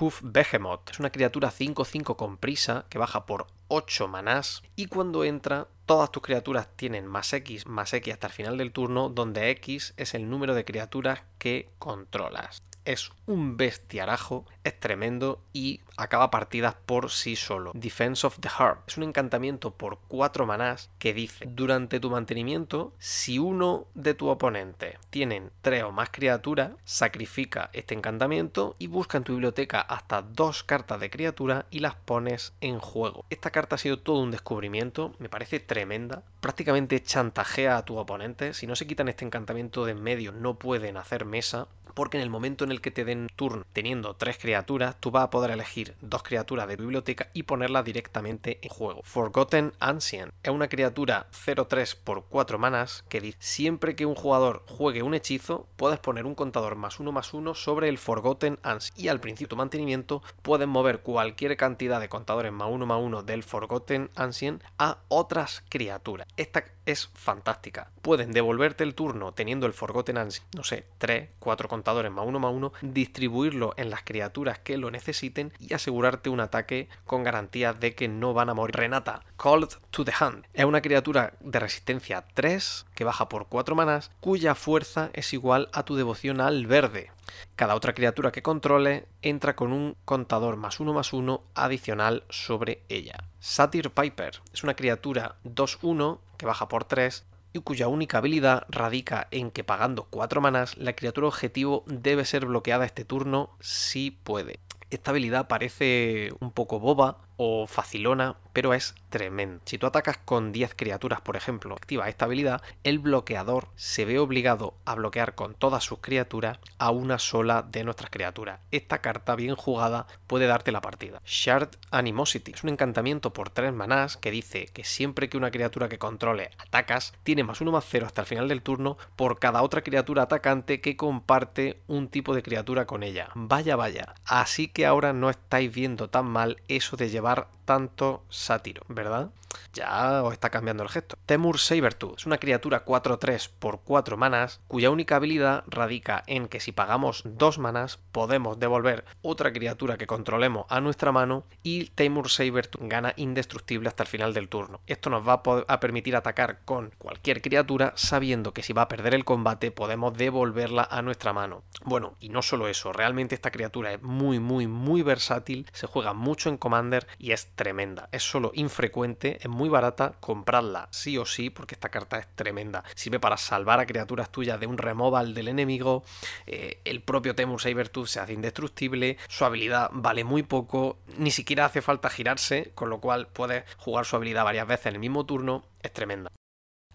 Hoof 0.00 0.20
Behemoth 0.24 0.90
es 0.90 0.98
una 0.98 1.12
criatura 1.12 1.50
5-5 1.50 2.16
con 2.16 2.36
prisa 2.36 2.86
que 2.88 2.98
baja 2.98 3.26
por 3.26 3.46
8 3.68 4.08
manás 4.08 4.62
y 4.76 4.86
cuando 4.86 5.24
entra 5.24 5.68
todas 5.84 6.10
tus 6.10 6.22
criaturas 6.22 6.68
tienen 6.74 7.06
más 7.06 7.32
X 7.32 7.66
más 7.66 7.92
X 7.92 8.14
hasta 8.14 8.28
el 8.28 8.32
final 8.32 8.58
del 8.58 8.72
turno 8.72 9.08
donde 9.08 9.50
X 9.50 9.94
es 9.96 10.14
el 10.14 10.28
número 10.28 10.54
de 10.54 10.64
criaturas 10.64 11.22
que 11.38 11.70
controlas 11.78 12.62
es 12.88 13.12
un 13.26 13.58
bestiarajo, 13.58 14.46
es 14.64 14.80
tremendo 14.80 15.44
y 15.52 15.82
acaba 15.98 16.30
partidas 16.30 16.74
por 16.86 17.10
sí 17.10 17.36
solo. 17.36 17.72
Defense 17.74 18.26
of 18.26 18.38
the 18.40 18.48
Heart 18.48 18.80
es 18.86 18.96
un 18.96 19.02
encantamiento 19.02 19.72
por 19.72 19.98
4 20.08 20.46
manás 20.46 20.90
que 20.98 21.12
dice 21.12 21.44
durante 21.46 22.00
tu 22.00 22.10
mantenimiento 22.10 22.92
si 22.98 23.38
uno 23.38 23.86
de 23.94 24.14
tu 24.14 24.28
oponente 24.28 24.98
tienen 25.10 25.50
3 25.62 25.84
o 25.84 25.92
más 25.92 26.10
criaturas, 26.10 26.72
sacrifica 26.84 27.68
este 27.72 27.94
encantamiento 27.94 28.76
y 28.78 28.86
busca 28.86 29.18
en 29.18 29.24
tu 29.24 29.32
biblioteca 29.32 29.80
hasta 29.80 30.22
dos 30.22 30.62
cartas 30.62 31.00
de 31.00 31.10
criatura 31.10 31.66
y 31.70 31.80
las 31.80 31.96
pones 31.96 32.54
en 32.60 32.78
juego. 32.78 33.24
Esta 33.28 33.50
carta 33.50 33.74
ha 33.74 33.78
sido 33.78 33.98
todo 33.98 34.20
un 34.20 34.30
descubrimiento, 34.30 35.14
me 35.18 35.28
parece 35.28 35.60
tremenda, 35.60 36.22
prácticamente 36.40 37.02
chantajea 37.02 37.76
a 37.76 37.84
tu 37.84 37.98
oponente, 37.98 38.54
si 38.54 38.66
no 38.66 38.76
se 38.76 38.86
quitan 38.86 39.08
este 39.08 39.24
encantamiento 39.24 39.84
de 39.84 39.88
en 39.88 40.02
medio 40.02 40.32
no 40.32 40.54
pueden 40.54 40.96
hacer 40.96 41.24
mesa 41.24 41.68
porque 41.94 42.16
en 42.16 42.22
el 42.22 42.30
momento 42.30 42.64
en 42.64 42.70
el 42.70 42.80
que 42.80 42.92
te 42.92 43.04
den 43.04 43.26
turno 43.34 43.64
teniendo 43.72 44.14
tres 44.14 44.38
criaturas, 44.38 44.94
tú 45.00 45.10
vas 45.10 45.24
a 45.24 45.30
poder 45.30 45.50
elegir 45.50 45.87
dos 46.00 46.22
criaturas 46.22 46.68
de 46.68 46.76
biblioteca 46.76 47.30
y 47.32 47.44
ponerlas 47.44 47.84
directamente 47.84 48.58
en 48.62 48.70
juego. 48.70 49.02
Forgotten 49.04 49.72
Ancient 49.80 50.32
es 50.42 50.50
una 50.50 50.68
criatura 50.68 51.26
0-3 51.32 51.96
por 52.02 52.24
4 52.24 52.58
manas 52.58 53.04
que 53.08 53.20
dice 53.20 53.38
siempre 53.40 53.96
que 53.96 54.06
un 54.06 54.14
jugador 54.14 54.64
juegue 54.66 55.02
un 55.02 55.14
hechizo, 55.14 55.68
puedes 55.76 55.98
poner 55.98 56.26
un 56.26 56.34
contador 56.34 56.76
más 56.76 57.00
uno 57.00 57.12
más 57.12 57.34
uno 57.34 57.54
sobre 57.54 57.88
el 57.88 57.98
Forgotten 57.98 58.58
Ancient 58.62 58.98
y 58.98 59.08
al 59.08 59.20
principio 59.20 59.56
de 59.56 59.58
mantenimiento 59.58 60.22
puedes 60.42 60.68
mover 60.68 61.00
cualquier 61.00 61.56
cantidad 61.56 62.00
de 62.00 62.08
contadores 62.08 62.52
más 62.52 62.68
uno 62.70 62.86
más 62.86 63.00
uno 63.00 63.22
del 63.22 63.42
Forgotten 63.42 64.10
Ancient 64.14 64.62
a 64.78 64.98
otras 65.08 65.64
criaturas. 65.68 66.26
Esta 66.36 66.64
es 66.86 67.10
fantástica. 67.14 67.90
Pueden 68.02 68.32
devolverte 68.32 68.84
el 68.84 68.94
turno 68.94 69.32
teniendo 69.32 69.66
el 69.66 69.72
Forgotten 69.72 70.18
Ancient, 70.18 70.54
no 70.54 70.64
sé, 70.64 70.86
3, 70.98 71.30
4 71.38 71.68
contadores 71.68 72.10
más 72.10 72.26
uno 72.26 72.38
más 72.38 72.52
uno, 72.52 72.72
distribuirlo 72.82 73.74
en 73.76 73.90
las 73.90 74.02
criaturas 74.02 74.58
que 74.58 74.78
lo 74.78 74.90
necesiten 74.90 75.52
y 75.58 75.74
asegurarte 75.78 76.30
un 76.30 76.40
ataque 76.40 76.88
con 77.06 77.24
garantía 77.24 77.72
de 77.72 77.94
que 77.94 78.06
no 78.06 78.34
van 78.34 78.50
a 78.50 78.54
morir. 78.54 78.76
Renata, 78.76 79.22
Called 79.36 79.70
to 79.90 80.04
the 80.04 80.12
Hand, 80.18 80.46
es 80.52 80.64
una 80.64 80.82
criatura 80.82 81.34
de 81.40 81.58
resistencia 81.58 82.24
3 82.34 82.86
que 82.94 83.04
baja 83.04 83.28
por 83.28 83.48
4 83.48 83.74
manas, 83.74 84.10
cuya 84.20 84.54
fuerza 84.54 85.10
es 85.14 85.32
igual 85.32 85.68
a 85.72 85.84
tu 85.84 85.96
devoción 85.96 86.40
al 86.40 86.66
verde. 86.66 87.10
Cada 87.56 87.74
otra 87.74 87.94
criatura 87.94 88.32
que 88.32 88.42
controle 88.42 89.06
entra 89.22 89.56
con 89.56 89.72
un 89.72 89.96
contador 90.04 90.56
más 90.56 90.80
uno 90.80 90.92
más 90.92 91.12
uno 91.12 91.42
adicional 91.54 92.24
sobre 92.28 92.82
ella. 92.88 93.24
Satyr 93.40 93.90
Piper 93.90 94.40
es 94.52 94.62
una 94.62 94.74
criatura 94.74 95.36
2-1 95.44 96.18
que 96.36 96.46
baja 96.46 96.68
por 96.68 96.84
3 96.84 97.24
y 97.52 97.60
cuya 97.60 97.88
única 97.88 98.18
habilidad 98.18 98.66
radica 98.68 99.28
en 99.30 99.50
que 99.50 99.64
pagando 99.64 100.06
4 100.10 100.40
manas 100.40 100.76
la 100.76 100.94
criatura 100.94 101.28
objetivo 101.28 101.84
debe 101.86 102.24
ser 102.24 102.46
bloqueada 102.46 102.84
este 102.84 103.04
turno 103.04 103.50
si 103.60 104.10
puede. 104.10 104.60
Esta 104.90 105.10
habilidad 105.10 105.48
parece 105.48 106.30
un 106.40 106.50
poco 106.52 106.80
boba 106.80 107.27
o 107.38 107.66
facilona, 107.66 108.36
pero 108.52 108.74
es 108.74 108.94
tremendo. 109.08 109.62
Si 109.64 109.78
tú 109.78 109.86
atacas 109.86 110.18
con 110.18 110.52
10 110.52 110.74
criaturas, 110.74 111.20
por 111.20 111.36
ejemplo, 111.36 111.74
activa 111.74 112.08
esta 112.08 112.26
habilidad, 112.26 112.60
el 112.82 112.98
bloqueador 112.98 113.68
se 113.76 114.04
ve 114.04 114.18
obligado 114.18 114.74
a 114.84 114.96
bloquear 114.96 115.34
con 115.34 115.54
todas 115.54 115.84
sus 115.84 116.00
criaturas 116.00 116.58
a 116.78 116.90
una 116.90 117.18
sola 117.18 117.62
de 117.62 117.84
nuestras 117.84 118.10
criaturas. 118.10 118.60
Esta 118.72 118.98
carta 118.98 119.36
bien 119.36 119.54
jugada 119.54 120.06
puede 120.26 120.46
darte 120.46 120.72
la 120.72 120.80
partida. 120.80 121.22
Shard 121.24 121.70
Animosity 121.92 122.52
es 122.52 122.64
un 122.64 122.70
encantamiento 122.70 123.32
por 123.32 123.50
3 123.50 123.72
manás 123.72 124.16
que 124.16 124.32
dice 124.32 124.66
que 124.66 124.82
siempre 124.82 125.28
que 125.28 125.36
una 125.36 125.52
criatura 125.52 125.88
que 125.88 125.98
controle 125.98 126.50
atacas, 126.58 127.14
tiene 127.22 127.44
más 127.44 127.60
1 127.60 127.70
más 127.70 127.84
0 127.88 128.06
hasta 128.06 128.22
el 128.22 128.26
final 128.26 128.48
del 128.48 128.62
turno 128.62 128.98
por 129.14 129.38
cada 129.38 129.62
otra 129.62 129.82
criatura 129.82 130.24
atacante 130.24 130.80
que 130.80 130.96
comparte 130.96 131.80
un 131.86 132.08
tipo 132.08 132.34
de 132.34 132.42
criatura 132.42 132.86
con 132.86 133.04
ella. 133.04 133.28
Vaya, 133.36 133.76
vaya. 133.76 134.14
Así 134.24 134.66
que 134.66 134.86
ahora 134.86 135.12
no 135.12 135.30
estáis 135.30 135.72
viendo 135.72 136.10
tan 136.10 136.26
mal 136.26 136.60
eso 136.66 136.96
de 136.96 137.08
llevar 137.08 137.27
tanto 137.64 138.24
sátiro, 138.28 138.82
¿verdad? 138.88 139.30
Ya 139.72 140.22
os 140.22 140.32
está 140.32 140.50
cambiando 140.50 140.82
el 140.82 140.88
gesto. 140.88 141.16
Temur 141.26 141.58
Sabertooth 141.58 142.18
es 142.18 142.26
una 142.26 142.38
criatura 142.38 142.84
4-3 142.84 143.50
por 143.58 143.80
4 143.80 144.16
manas, 144.16 144.60
cuya 144.68 144.90
única 144.90 145.16
habilidad 145.16 145.64
radica 145.66 146.22
en 146.26 146.48
que 146.48 146.60
si 146.60 146.72
pagamos 146.72 147.22
2 147.24 147.58
manas 147.58 147.98
podemos 148.12 148.58
devolver 148.58 149.04
otra 149.22 149.52
criatura 149.52 149.96
que 149.96 150.06
controlemos 150.06 150.66
a 150.68 150.80
nuestra 150.80 151.12
mano 151.12 151.44
y 151.62 151.86
Temur 151.86 152.30
Sabertooth 152.30 152.88
gana 152.88 153.14
indestructible 153.16 153.88
hasta 153.88 154.02
el 154.02 154.08
final 154.08 154.34
del 154.34 154.48
turno. 154.48 154.80
Esto 154.86 155.10
nos 155.10 155.26
va 155.26 155.42
a 155.66 155.80
permitir 155.80 156.16
atacar 156.16 156.60
con 156.64 156.92
cualquier 156.98 157.42
criatura 157.42 157.92
sabiendo 157.96 158.52
que 158.52 158.62
si 158.62 158.72
va 158.72 158.82
a 158.82 158.88
perder 158.88 159.14
el 159.14 159.24
combate 159.24 159.70
podemos 159.70 160.14
devolverla 160.14 160.88
a 160.90 161.02
nuestra 161.02 161.32
mano. 161.32 161.62
Bueno, 161.84 162.16
y 162.20 162.28
no 162.28 162.42
solo 162.42 162.68
eso, 162.68 162.92
realmente 162.92 163.34
esta 163.34 163.50
criatura 163.50 163.92
es 163.92 164.02
muy 164.02 164.40
muy 164.40 164.66
muy 164.66 165.02
versátil, 165.02 165.66
se 165.72 165.86
juega 165.86 166.12
mucho 166.12 166.48
en 166.48 166.58
Commander 166.58 167.06
y 167.18 167.32
es 167.32 167.54
tremenda. 167.54 168.08
Es 168.12 168.22
solo 168.22 168.52
infrecuente, 168.54 169.38
es 169.40 169.48
muy 169.48 169.68
barata, 169.68 170.14
comprarla 170.20 170.88
sí 170.90 171.18
o 171.18 171.26
sí 171.26 171.50
porque 171.50 171.74
esta 171.74 171.88
carta 171.88 172.18
es 172.18 172.28
tremenda. 172.34 172.84
Sirve 172.94 173.20
para 173.20 173.36
salvar 173.36 173.80
a 173.80 173.86
criaturas 173.86 174.30
tuyas 174.30 174.60
de 174.60 174.66
un 174.66 174.78
removal 174.78 175.34
del 175.34 175.48
enemigo. 175.48 176.04
Eh, 176.46 176.80
el 176.84 177.02
propio 177.02 177.34
Temur 177.34 177.60
Sabertooth 177.60 178.06
se 178.06 178.20
hace 178.20 178.32
indestructible. 178.32 179.18
Su 179.28 179.44
habilidad 179.44 179.90
vale 179.92 180.24
muy 180.24 180.42
poco. 180.42 180.98
Ni 181.16 181.30
siquiera 181.30 181.64
hace 181.64 181.82
falta 181.82 182.10
girarse, 182.10 182.72
con 182.74 182.90
lo 182.90 183.00
cual 183.00 183.28
puedes 183.28 183.64
jugar 183.76 184.04
su 184.04 184.16
habilidad 184.16 184.44
varias 184.44 184.66
veces 184.66 184.86
en 184.86 184.94
el 184.94 185.00
mismo 185.00 185.26
turno. 185.26 185.64
Es 185.82 185.92
tremenda. 185.92 186.30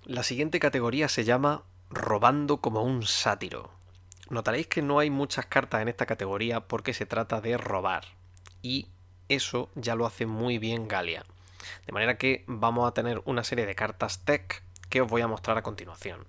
La 0.06 0.24
siguiente 0.24 0.60
categoría 0.60 1.08
se 1.08 1.24
llama 1.24 1.64
Robando 1.90 2.58
como 2.58 2.84
un 2.84 3.04
sátiro. 3.04 3.72
Notaréis 4.30 4.68
que 4.68 4.82
no 4.82 5.00
hay 5.00 5.10
muchas 5.10 5.46
cartas 5.46 5.82
en 5.82 5.90
esta 5.90 6.06
categoría 6.06 6.62
porque 6.62 6.94
se 6.94 7.06
trata 7.06 7.40
de 7.40 7.58
robar. 7.58 8.04
Y 8.62 8.88
eso 9.30 9.70
ya 9.76 9.96
lo 9.96 10.06
hace 10.06 10.26
muy 10.26 10.58
bien 10.58 10.88
Galia. 10.88 11.26
De 11.86 11.94
manera 11.94 12.18
que 12.18 12.44
vamos 12.48 12.88
a 12.88 12.94
tener 12.94 13.22
una 13.26 13.44
serie 13.44 13.66
de 13.66 13.76
cartas 13.76 14.20
tech 14.26 14.64
que 14.90 15.02
os 15.02 15.08
voy 15.10 15.22
a 15.22 15.28
mostrar 15.28 15.58
a 15.58 15.64
continuación. 15.64 16.26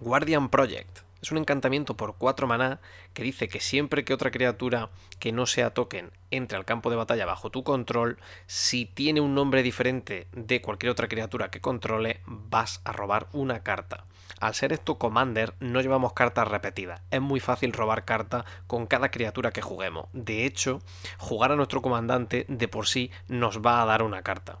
Guardian 0.00 0.48
Project. 0.48 1.00
Es 1.24 1.32
un 1.32 1.38
encantamiento 1.38 1.96
por 1.96 2.16
4 2.16 2.46
maná 2.46 2.80
que 3.14 3.22
dice 3.22 3.48
que 3.48 3.58
siempre 3.58 4.04
que 4.04 4.12
otra 4.12 4.30
criatura 4.30 4.90
que 5.18 5.32
no 5.32 5.46
sea 5.46 5.72
token 5.72 6.10
entre 6.30 6.58
al 6.58 6.66
campo 6.66 6.90
de 6.90 6.96
batalla 6.96 7.24
bajo 7.24 7.48
tu 7.48 7.64
control, 7.64 8.18
si 8.46 8.84
tiene 8.84 9.22
un 9.22 9.34
nombre 9.34 9.62
diferente 9.62 10.28
de 10.32 10.60
cualquier 10.60 10.92
otra 10.92 11.08
criatura 11.08 11.50
que 11.50 11.62
controle, 11.62 12.20
vas 12.26 12.82
a 12.84 12.92
robar 12.92 13.28
una 13.32 13.62
carta. 13.62 14.04
Al 14.38 14.54
ser 14.54 14.74
esto 14.74 14.98
Commander, 14.98 15.54
no 15.60 15.80
llevamos 15.80 16.12
cartas 16.12 16.46
repetidas. 16.46 17.00
Es 17.10 17.22
muy 17.22 17.40
fácil 17.40 17.72
robar 17.72 18.04
carta 18.04 18.44
con 18.66 18.86
cada 18.86 19.10
criatura 19.10 19.50
que 19.50 19.62
juguemos. 19.62 20.08
De 20.12 20.44
hecho, 20.44 20.82
jugar 21.16 21.52
a 21.52 21.56
nuestro 21.56 21.80
comandante 21.80 22.44
de 22.48 22.68
por 22.68 22.86
sí 22.86 23.10
nos 23.28 23.62
va 23.62 23.80
a 23.80 23.86
dar 23.86 24.02
una 24.02 24.20
carta. 24.20 24.58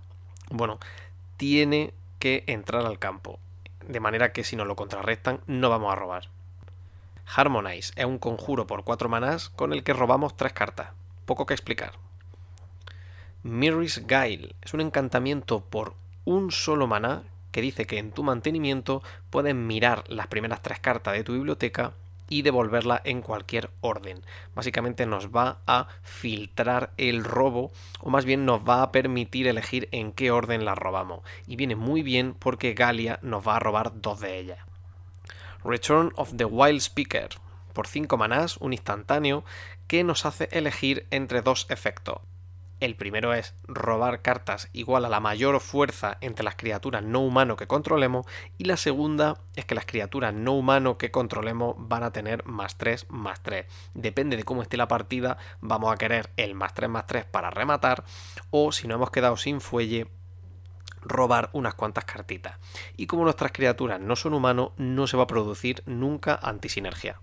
Bueno, 0.50 0.78
tiene 1.36 1.92
que 2.18 2.42
entrar 2.46 2.86
al 2.86 2.98
campo. 2.98 3.38
De 3.86 4.00
manera 4.00 4.32
que 4.32 4.44
si 4.44 4.56
nos 4.56 4.66
lo 4.66 4.76
contrarrestan, 4.76 5.40
no 5.46 5.68
vamos 5.68 5.92
a 5.92 5.96
robar. 5.96 6.33
Harmonize 7.26 7.92
es 7.96 8.04
un 8.04 8.18
conjuro 8.18 8.66
por 8.66 8.84
4 8.84 9.08
manás 9.08 9.48
con 9.50 9.72
el 9.72 9.82
que 9.82 9.92
robamos 9.92 10.36
3 10.36 10.52
cartas. 10.52 10.88
Poco 11.24 11.46
que 11.46 11.54
explicar. 11.54 11.92
Mirris 13.42 14.06
Guile 14.06 14.54
es 14.62 14.72
un 14.72 14.80
encantamiento 14.80 15.60
por 15.60 15.94
un 16.24 16.50
solo 16.50 16.86
maná 16.86 17.22
que 17.52 17.60
dice 17.60 17.86
que 17.86 17.98
en 17.98 18.10
tu 18.10 18.22
mantenimiento 18.22 19.02
puedes 19.30 19.54
mirar 19.54 20.02
las 20.08 20.26
primeras 20.26 20.62
tres 20.62 20.80
cartas 20.80 21.14
de 21.14 21.24
tu 21.24 21.34
biblioteca 21.34 21.92
y 22.28 22.42
devolverla 22.42 23.00
en 23.04 23.22
cualquier 23.22 23.70
orden. 23.80 24.22
Básicamente 24.54 25.06
nos 25.06 25.28
va 25.28 25.58
a 25.66 25.88
filtrar 26.02 26.90
el 26.96 27.22
robo 27.22 27.70
o 28.00 28.10
más 28.10 28.24
bien 28.24 28.44
nos 28.44 28.60
va 28.60 28.82
a 28.82 28.90
permitir 28.92 29.46
elegir 29.46 29.88
en 29.92 30.12
qué 30.12 30.30
orden 30.30 30.64
la 30.64 30.74
robamos. 30.74 31.20
Y 31.46 31.56
viene 31.56 31.76
muy 31.76 32.02
bien 32.02 32.34
porque 32.34 32.74
Galia 32.74 33.18
nos 33.22 33.46
va 33.46 33.56
a 33.56 33.60
robar 33.60 34.00
dos 34.00 34.20
de 34.20 34.38
ellas. 34.38 34.58
Return 35.64 36.12
of 36.16 36.34
the 36.36 36.44
Wild 36.44 36.80
Speaker. 36.80 37.30
Por 37.72 37.86
5 37.86 38.16
manás, 38.16 38.58
un 38.58 38.72
instantáneo 38.72 39.44
que 39.86 40.04
nos 40.04 40.26
hace 40.26 40.48
elegir 40.52 41.06
entre 41.10 41.42
dos 41.42 41.66
efectos. 41.70 42.20
El 42.80 42.96
primero 42.96 43.32
es 43.32 43.54
robar 43.62 44.20
cartas 44.20 44.68
igual 44.74 45.06
a 45.06 45.08
la 45.08 45.20
mayor 45.20 45.58
fuerza 45.60 46.18
entre 46.20 46.44
las 46.44 46.56
criaturas 46.56 47.02
no 47.02 47.20
humano 47.20 47.56
que 47.56 47.66
controlemos 47.66 48.26
y 48.58 48.64
la 48.64 48.76
segunda 48.76 49.40
es 49.56 49.64
que 49.64 49.74
las 49.74 49.86
criaturas 49.86 50.34
no 50.34 50.52
humano 50.52 50.98
que 50.98 51.10
controlemos 51.10 51.76
van 51.78 52.02
a 52.02 52.12
tener 52.12 52.44
más 52.44 52.76
3 52.76 53.06
más 53.08 53.42
3. 53.42 53.66
Depende 53.94 54.36
de 54.36 54.44
cómo 54.44 54.60
esté 54.60 54.76
la 54.76 54.88
partida, 54.88 55.38
vamos 55.60 55.92
a 55.92 55.96
querer 55.96 56.30
el 56.36 56.54
más 56.54 56.74
3 56.74 56.90
más 56.90 57.06
3 57.06 57.24
para 57.24 57.50
rematar 57.50 58.04
o 58.50 58.70
si 58.70 58.86
no 58.86 58.96
hemos 58.96 59.10
quedado 59.10 59.38
sin 59.38 59.62
fuelle 59.62 60.08
robar 61.04 61.50
unas 61.52 61.74
cuantas 61.74 62.04
cartitas. 62.04 62.58
Y 62.96 63.06
como 63.06 63.24
nuestras 63.24 63.52
criaturas 63.52 64.00
no 64.00 64.16
son 64.16 64.34
humanos, 64.34 64.70
no 64.76 65.06
se 65.06 65.16
va 65.16 65.24
a 65.24 65.28
producir 65.28 65.82
nunca 65.86 66.38
antisinergia. 66.42 67.20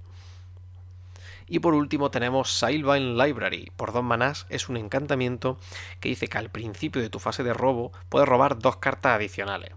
Y 1.48 1.60
por 1.60 1.74
último 1.74 2.12
tenemos 2.12 2.52
Sailvine 2.54 3.22
Library. 3.22 3.72
Por 3.76 3.92
dos 3.92 4.04
manás 4.04 4.46
es 4.50 4.70
un 4.70 4.78
encantamiento 4.78 5.60
que 6.00 6.08
dice 6.08 6.28
que 6.28 6.38
al 6.38 6.50
principio 6.50 7.02
de 7.02 7.10
tu 7.10 7.20
fase 7.20 7.44
de 7.44 7.54
robo 7.54 7.92
puedes 8.08 8.28
robar 8.30 8.58
dos 8.58 8.78
cartas 8.78 9.16
adicionales. 9.16 9.72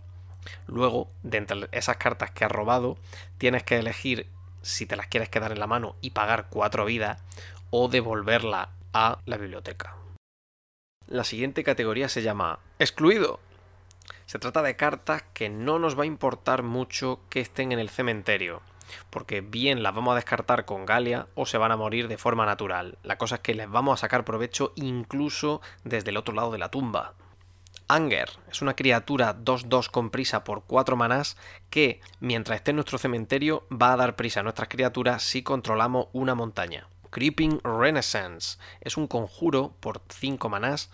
Luego, 0.67 1.11
de 1.23 1.39
entre 1.39 1.69
esas 1.73 1.97
cartas 1.97 2.31
que 2.31 2.45
has 2.45 2.53
robado, 2.53 2.97
tienes 3.39 3.65
que 3.65 3.79
elegir 3.79 4.29
si 4.63 4.87
te 4.87 4.97
las 4.97 5.09
quieres 5.09 5.29
quedar 5.29 5.53
en 5.53 5.59
la 5.59 5.67
mano 5.67 5.97
y 6.01 6.11
pagar 6.11 6.47
cuatro 6.49 6.85
vidas 6.85 7.21
o 7.71 7.89
devolverla 7.89 8.71
a 8.93 9.19
la 9.27 9.37
biblioteca. 9.37 9.97
La 11.09 11.25
siguiente 11.25 11.65
categoría 11.65 12.09
se 12.09 12.23
llama 12.23 12.61
Excluido. 12.79 13.41
Se 14.27 14.39
trata 14.39 14.63
de 14.63 14.77
cartas 14.77 15.23
que 15.35 15.49
no 15.49 15.79
nos 15.79 15.99
va 15.99 16.05
a 16.05 16.07
importar 16.07 16.63
mucho 16.63 17.21
que 17.29 17.41
estén 17.41 17.73
en 17.73 17.79
el 17.79 17.91
cementerio, 17.91 18.63
porque 19.11 19.41
bien 19.43 19.83
las 19.83 19.95
vamos 19.95 20.13
a 20.13 20.17
descartar 20.17 20.65
con 20.65 20.87
Galia 20.87 21.27
o 21.35 21.47
se 21.47 21.59
van 21.59 21.73
a 21.73 21.77
morir 21.77 22.09
de 22.09 22.19
forma 22.19 22.47
natural. 22.47 22.99
La 23.03 23.19
cosa 23.19 23.37
es 23.37 23.41
que 23.43 23.55
les 23.55 23.69
vamos 23.69 23.95
a 23.95 24.01
sacar 24.01 24.25
provecho 24.25 24.73
incluso 24.77 25.61
desde 25.85 26.11
el 26.11 26.17
otro 26.17 26.35
lado 26.35 26.51
de 26.51 26.59
la 26.59 26.71
tumba. 26.71 27.15
Anger 27.87 28.31
es 28.51 28.63
una 28.63 28.75
criatura 28.75 29.37
2-2 29.37 29.91
con 29.91 30.09
prisa 30.09 30.43
por 30.43 30.65
4 30.65 30.97
manás 30.97 31.37
que, 31.69 32.01
mientras 32.19 32.57
esté 32.57 32.71
en 32.71 32.77
nuestro 32.77 32.97
cementerio, 32.97 33.67
va 33.71 33.93
a 33.93 33.97
dar 33.97 34.17
prisa 34.17 34.41
a 34.41 34.43
nuestras 34.43 34.69
criaturas 34.69 35.23
si 35.23 35.43
controlamos 35.43 36.09
una 36.15 36.35
montaña. 36.35 36.89
Creeping 37.11 37.61
Renaissance 37.63 38.59
es 38.81 38.97
un 38.97 39.07
conjuro 39.07 39.75
por 39.81 40.01
5 40.09 40.49
manás. 40.49 40.91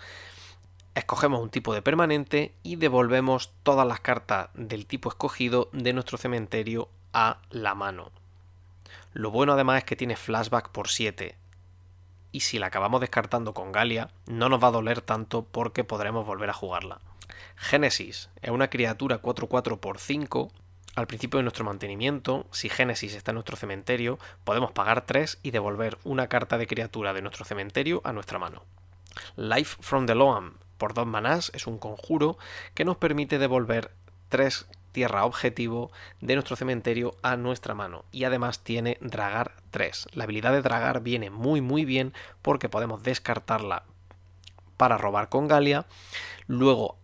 Escogemos 0.95 1.41
un 1.41 1.51
tipo 1.51 1.73
de 1.73 1.83
permanente 1.83 2.53
y 2.65 2.75
devolvemos 2.75 3.53
todas 3.63 3.87
las 3.87 4.01
cartas 4.01 4.51
del 4.55 4.87
tipo 4.87 5.09
escogido 5.09 5.69
de 5.73 5.93
nuestro 5.93 6.19
cementerio 6.19 6.89
a 7.13 7.39
la 7.51 7.77
mano. 7.77 8.11
Lo 9.13 9.31
bueno 9.31 9.53
además 9.53 9.79
es 9.79 9.85
que 9.85 9.95
tiene 9.95 10.17
flashback 10.17 10.71
por 10.71 10.89
7. 10.89 11.37
Y 12.33 12.41
si 12.41 12.59
la 12.59 12.67
acabamos 12.67 13.01
descartando 13.01 13.55
con 13.55 13.71
Galia, 13.71 14.11
no 14.27 14.49
nos 14.49 14.63
va 14.63 14.69
a 14.69 14.73
doler 14.73 15.01
tanto 15.01 15.45
porque 15.45 15.85
podremos 15.85 16.27
volver 16.27 16.51
a 16.51 16.55
jugarla. 16.55 17.01
Génesis 17.55 18.29
es 18.43 18.51
una 18.51 18.69
criatura 18.69 19.23
4-4 19.23 19.79
por 19.79 19.99
5. 19.99 20.51
Al 20.97 21.07
principio 21.07 21.39
de 21.39 21.45
nuestro 21.45 21.65
mantenimiento, 21.65 22.47
si 22.51 22.69
Génesis 22.69 23.15
está 23.15 23.31
en 23.31 23.37
nuestro 23.37 23.57
cementerio, 23.57 24.19
podemos 24.43 24.73
pagar 24.73 25.07
3 25.07 25.39
y 25.45 25.53
devolver 25.53 25.99
una 26.03 26.27
carta 26.27 26.59
de 26.59 26.67
criatura 26.67 27.13
de 27.13 27.23
nuestro 27.23 27.45
cementerio 27.45 28.01
a 28.03 28.13
nuestra 28.13 28.41
mano. 28.41 28.65
Life 29.37 29.77
from 29.81 30.07
the 30.07 30.17
Loam 30.17 30.55
por 30.81 30.95
2 30.95 31.07
manás 31.07 31.53
es 31.55 31.69
un 31.69 31.79
conjuro 31.79 32.39
que 32.75 32.85
nos 32.85 32.97
permite 32.97 33.39
devolver 33.39 33.93
3 34.31 34.67
tierra 34.93 35.25
objetivo 35.25 35.91
de 36.21 36.35
nuestro 36.35 36.57
cementerio 36.57 37.17
a 37.23 37.37
nuestra 37.37 37.75
mano. 37.75 38.05
Y 38.11 38.25
además 38.25 38.61
tiene 38.61 38.99
Dragar 39.01 39.53
3. 39.71 40.09
La 40.15 40.25
habilidad 40.25 40.53
de 40.53 40.63
Dragar 40.63 41.03
viene 41.03 41.31
muy 41.31 41.61
muy 41.61 41.85
bien 41.85 42.13
porque 42.43 42.69
podemos 42.69 43.03
descartarla 43.03 43.85
para 44.77 44.99
robar 44.99 45.29
con 45.29 45.47
Galia. 45.47 45.87
Luego 46.47 46.97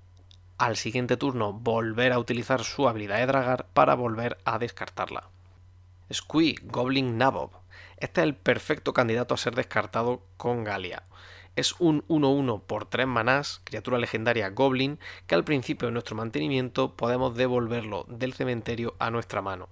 al 0.59 0.77
siguiente 0.77 1.17
turno 1.17 1.53
volver 1.53 2.12
a 2.12 2.19
utilizar 2.19 2.65
su 2.65 2.89
habilidad 2.89 3.19
de 3.19 3.27
Dragar 3.27 3.67
para 3.73 3.95
volver 3.95 4.39
a 4.45 4.59
descartarla. 4.59 5.29
Squee, 6.12 6.57
Goblin 6.62 7.19
Nabob. 7.19 7.51
Este 7.97 8.21
es 8.21 8.27
el 8.27 8.35
perfecto 8.35 8.93
candidato 8.93 9.35
a 9.35 9.39
ser 9.39 9.55
descartado 9.55 10.23
con 10.37 10.65
Galia 10.65 11.05
es 11.57 11.75
un 11.79 12.07
1-1 12.07 12.63
por 12.63 12.85
3 12.85 13.07
manás, 13.07 13.63
criatura 13.65 13.99
legendaria 13.99 14.51
Goblin, 14.51 15.01
que 15.27 15.35
al 15.35 15.45
principio 15.45 15.89
de 15.89 15.93
nuestro 15.93 16.15
mantenimiento 16.15 16.95
podemos 16.95 17.35
devolverlo 17.35 18.05
del 18.09 18.35
cementerio 18.35 18.95
a 18.99 19.11
nuestra 19.11 19.41
mano. 19.41 19.69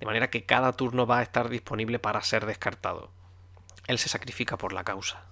De 0.00 0.06
manera 0.06 0.30
que 0.30 0.46
cada 0.46 0.72
turno 0.72 1.06
va 1.06 1.18
a 1.18 1.22
estar 1.22 1.50
disponible 1.50 1.98
para 1.98 2.22
ser 2.22 2.46
descartado. 2.46 3.10
Él 3.86 3.98
se 3.98 4.08
sacrifica 4.08 4.56
por 4.56 4.72
la 4.72 4.82
causa. 4.82 5.26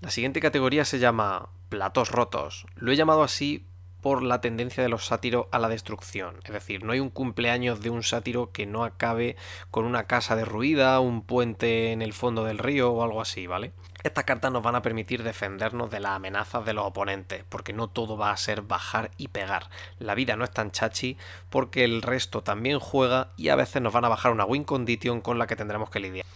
La 0.00 0.10
siguiente 0.10 0.40
categoría 0.40 0.84
se 0.84 1.00
llama 1.00 1.48
platos 1.68 2.10
rotos. 2.10 2.66
Lo 2.76 2.92
he 2.92 2.96
llamado 2.96 3.24
así 3.24 3.66
por 4.04 4.22
la 4.22 4.42
tendencia 4.42 4.82
de 4.82 4.90
los 4.90 5.06
sátiros 5.06 5.46
a 5.50 5.58
la 5.58 5.70
destrucción. 5.70 6.36
Es 6.44 6.52
decir, 6.52 6.84
no 6.84 6.92
hay 6.92 7.00
un 7.00 7.08
cumpleaños 7.08 7.80
de 7.80 7.88
un 7.88 8.02
sátiro 8.02 8.52
que 8.52 8.66
no 8.66 8.84
acabe 8.84 9.34
con 9.70 9.86
una 9.86 10.04
casa 10.04 10.36
derruida, 10.36 11.00
un 11.00 11.22
puente 11.22 11.90
en 11.90 12.02
el 12.02 12.12
fondo 12.12 12.44
del 12.44 12.58
río 12.58 12.92
o 12.92 13.02
algo 13.02 13.22
así, 13.22 13.46
¿vale? 13.46 13.72
Estas 14.02 14.24
cartas 14.24 14.52
nos 14.52 14.62
van 14.62 14.74
a 14.74 14.82
permitir 14.82 15.22
defendernos 15.22 15.90
de 15.90 16.00
las 16.00 16.16
amenazas 16.16 16.66
de 16.66 16.74
los 16.74 16.84
oponentes, 16.84 17.44
porque 17.48 17.72
no 17.72 17.88
todo 17.88 18.18
va 18.18 18.30
a 18.30 18.36
ser 18.36 18.60
bajar 18.60 19.10
y 19.16 19.28
pegar. 19.28 19.70
La 19.98 20.14
vida 20.14 20.36
no 20.36 20.44
es 20.44 20.50
tan 20.50 20.70
chachi 20.70 21.16
porque 21.48 21.84
el 21.84 22.02
resto 22.02 22.42
también 22.42 22.80
juega 22.80 23.32
y 23.38 23.48
a 23.48 23.56
veces 23.56 23.80
nos 23.80 23.94
van 23.94 24.04
a 24.04 24.10
bajar 24.10 24.32
una 24.32 24.44
win 24.44 24.64
condition 24.64 25.22
con 25.22 25.38
la 25.38 25.46
que 25.46 25.56
tendremos 25.56 25.88
que 25.88 26.00
lidiar. 26.00 26.26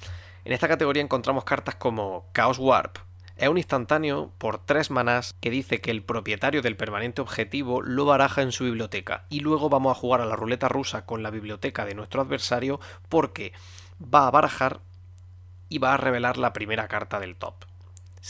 En 0.47 0.55
esta 0.55 0.69
categoría 0.69 1.03
encontramos 1.03 1.45
cartas 1.45 1.75
como 1.75 2.31
Chaos 2.33 2.59
Warp, 2.59 2.97
es 3.39 3.49
un 3.49 3.57
instantáneo 3.57 4.33
por 4.39 4.59
tres 4.59 4.91
manás 4.91 5.35
que 5.41 5.51
dice 5.51 5.81
que 5.81 5.93
el 5.93 6.03
propietario 6.03 6.61
del 6.61 6.77
permanente 6.77 7.23
objetivo 7.23 7.81
lo 7.83 8.05
baraja 8.05 8.43
en 8.43 8.51
su 8.51 8.65
biblioteca 8.65 9.27
y 9.29 9.41
luego 9.41 9.69
vamos 9.69 9.97
a 9.97 10.01
jugar 10.01 10.21
a 10.21 10.27
la 10.27 10.35
ruleta 10.35 10.69
rusa 10.69 11.07
con 11.07 11.23
la 11.23 11.31
biblioteca 11.31 11.85
de 11.85 11.95
nuestro 11.95 12.21
adversario 12.21 12.81
porque 13.09 13.53
va 14.03 14.27
a 14.27 14.31
barajar 14.33 14.81
y 15.69 15.79
va 15.79 15.95
a 15.95 15.99
revelar 15.99 16.37
la 16.37 16.53
primera 16.53 16.89
carta 16.89 17.21
del 17.21 17.37
top. 17.37 17.68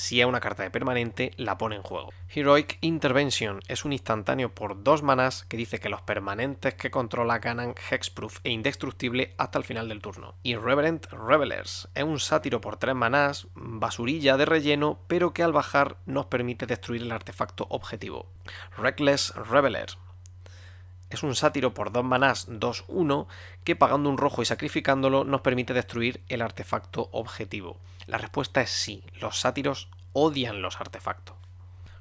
Si 0.01 0.21
es 0.21 0.27
una 0.27 0.39
carta 0.39 0.63
de 0.63 0.71
permanente, 0.71 1.33
la 1.39 1.59
pone 1.59 1.75
en 1.75 1.83
juego. 1.83 2.13
Heroic 2.33 2.79
Intervention 2.83 3.61
es 3.67 3.85
un 3.85 3.93
instantáneo 3.93 4.55
por 4.55 4.85
dos 4.85 5.03
manás 5.03 5.45
que 5.49 5.57
dice 5.57 5.81
que 5.81 5.89
los 5.89 6.03
permanentes 6.03 6.75
que 6.75 6.93
controla 6.93 7.41
ganan 7.41 7.75
hexproof 7.91 8.39
e 8.45 8.51
indestructible 8.51 9.35
hasta 9.39 9.59
el 9.59 9.65
final 9.65 9.89
del 9.89 10.01
turno. 10.01 10.37
Irreverent 10.45 11.07
Revelers 11.07 11.89
es 11.97 12.05
un 12.05 12.21
sátiro 12.21 12.61
por 12.61 12.77
tres 12.77 12.95
manás, 12.95 13.49
basurilla 13.57 14.37
de 14.37 14.45
relleno, 14.45 15.01
pero 15.09 15.33
que 15.33 15.43
al 15.43 15.53
bajar 15.53 15.97
nos 16.07 16.27
permite 16.27 16.67
destruir 16.67 17.03
el 17.03 17.11
artefacto 17.11 17.67
objetivo. 17.69 18.31
Reckless 18.77 19.35
Reveler 19.35 19.89
es 21.11 21.25
un 21.25 21.35
sátiro 21.35 21.75
por 21.75 21.91
dos 21.91 22.05
manás 22.05 22.49
2-1 22.49 23.27
que 23.65 23.75
pagando 23.75 24.11
un 24.11 24.19
rojo 24.19 24.43
y 24.43 24.45
sacrificándolo 24.45 25.25
nos 25.25 25.41
permite 25.41 25.75
destruir 25.75 26.23
el 26.29 26.41
artefacto 26.41 27.09
objetivo. 27.11 27.79
La 28.09 28.17
respuesta 28.17 28.63
es 28.63 28.71
sí, 28.71 29.05
los 29.21 29.39
sátiros 29.39 29.91
odian 30.15 30.63
los 30.63 30.81
artefactos. 30.81 31.37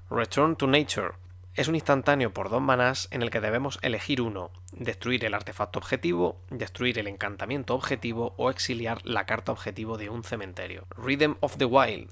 Return 0.09 0.55
to 0.55 0.65
Nature 0.65 1.15
es 1.53 1.67
un 1.67 1.75
instantáneo 1.75 2.33
por 2.33 2.49
dos 2.49 2.61
manás 2.61 3.09
en 3.11 3.23
el 3.23 3.29
que 3.29 3.41
debemos 3.41 3.77
elegir 3.81 4.21
uno, 4.21 4.51
destruir 4.71 5.25
el 5.25 5.33
artefacto 5.33 5.79
objetivo, 5.79 6.39
destruir 6.49 6.97
el 6.97 7.07
encantamiento 7.07 7.75
objetivo 7.75 8.33
o 8.37 8.49
exiliar 8.49 9.05
la 9.05 9.25
carta 9.25 9.51
objetivo 9.51 9.97
de 9.97 10.07
un 10.07 10.23
cementerio. 10.23 10.87
Rhythm 10.95 11.33
of 11.41 11.57
the 11.57 11.65
Wild 11.65 12.09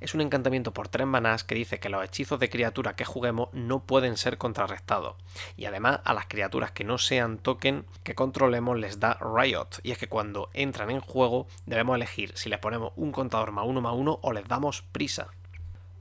es 0.00 0.14
un 0.14 0.20
encantamiento 0.20 0.72
por 0.72 0.88
tres 0.88 1.06
manás 1.06 1.44
que 1.44 1.54
dice 1.54 1.80
que 1.80 1.88
los 1.88 2.04
hechizos 2.04 2.38
de 2.38 2.50
criatura 2.50 2.96
que 2.96 3.04
juguemos 3.04 3.48
no 3.52 3.80
pueden 3.80 4.16
ser 4.16 4.38
contrarrestados. 4.38 5.16
Y 5.56 5.64
además 5.64 6.00
a 6.04 6.14
las 6.14 6.26
criaturas 6.26 6.72
que 6.72 6.84
no 6.84 6.98
sean 6.98 7.38
token 7.38 7.86
que 8.02 8.14
controlemos 8.14 8.78
les 8.78 9.00
da 9.00 9.18
Riot. 9.20 9.80
Y 9.82 9.92
es 9.92 9.98
que 9.98 10.08
cuando 10.08 10.50
entran 10.52 10.90
en 10.90 11.00
juego 11.00 11.46
debemos 11.64 11.96
elegir 11.96 12.32
si 12.36 12.48
les 12.48 12.58
ponemos 12.58 12.92
un 12.96 13.12
contador 13.12 13.52
más 13.52 13.66
uno 13.66 13.80
más 13.80 13.94
uno 13.94 14.18
o 14.22 14.32
les 14.32 14.46
damos 14.46 14.82
prisa. 14.82 15.28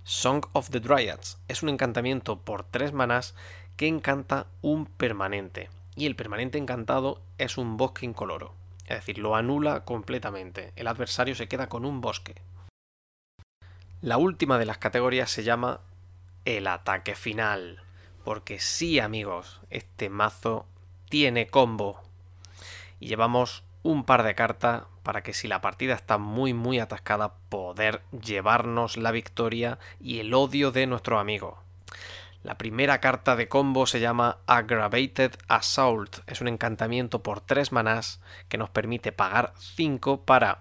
Song 0.04 0.46
of 0.54 0.70
the 0.70 0.80
Dryads 0.80 1.40
es 1.48 1.64
un 1.64 1.70
encantamiento 1.70 2.40
por 2.40 2.64
tres 2.64 2.94
manás 2.94 3.34
que 3.76 3.88
encanta 3.88 4.48
un 4.62 4.86
permanente. 4.86 5.70
Y 5.96 6.06
el 6.06 6.16
permanente 6.16 6.58
encantado 6.58 7.22
es 7.38 7.58
un 7.58 7.78
bosque 7.78 8.06
incoloro. 8.06 8.54
Es 8.86 8.98
decir, 8.98 9.18
lo 9.18 9.36
anula 9.36 9.84
completamente. 9.84 10.74
El 10.76 10.88
adversario 10.88 11.34
se 11.34 11.48
queda 11.48 11.68
con 11.68 11.86
un 11.86 12.02
bosque. 12.02 12.36
La 14.02 14.18
última 14.18 14.60
de 14.60 14.66
las 14.66 14.78
categorías 14.78 15.32
se 15.32 15.44
llama 15.44 15.80
el 16.44 16.68
ataque 16.68 17.16
final. 17.16 17.82
Porque 18.24 18.60
sí, 18.60 19.00
amigos, 19.00 19.62
este 19.70 20.10
mazo 20.10 20.66
tiene 21.10 21.48
combo. 21.48 22.02
Y 23.00 23.08
llevamos 23.08 23.64
un 23.84 24.04
par 24.04 24.24
de 24.24 24.36
cartas 24.36 24.84
para 25.04 25.22
que 25.22 25.34
si 25.34 25.48
la 25.48 25.62
partida 25.62 25.94
está 25.94 26.18
muy 26.18 26.54
muy 26.54 26.80
atascada 26.80 27.36
poder 27.50 28.02
llevarnos 28.12 28.98
la 28.98 29.12
victoria 29.12 29.80
y 30.00 30.20
el 30.20 30.34
odio 30.34 30.72
de 30.72 30.88
nuestro 30.88 31.20
amigo. 31.20 31.60
La 32.44 32.58
primera 32.58 33.00
carta 33.00 33.36
de 33.36 33.48
combo 33.48 33.88
se 33.88 34.00
llama 34.00 34.38
Aggravated 34.46 35.36
Assault. 35.48 36.18
Es 36.28 36.42
un 36.42 36.48
encantamiento 36.48 37.24
por 37.24 37.42
3 37.42 37.72
manás 37.72 38.20
que 38.50 38.58
nos 38.58 38.70
permite 38.70 39.12
pagar 39.12 39.54
5 39.58 40.26
para 40.26 40.60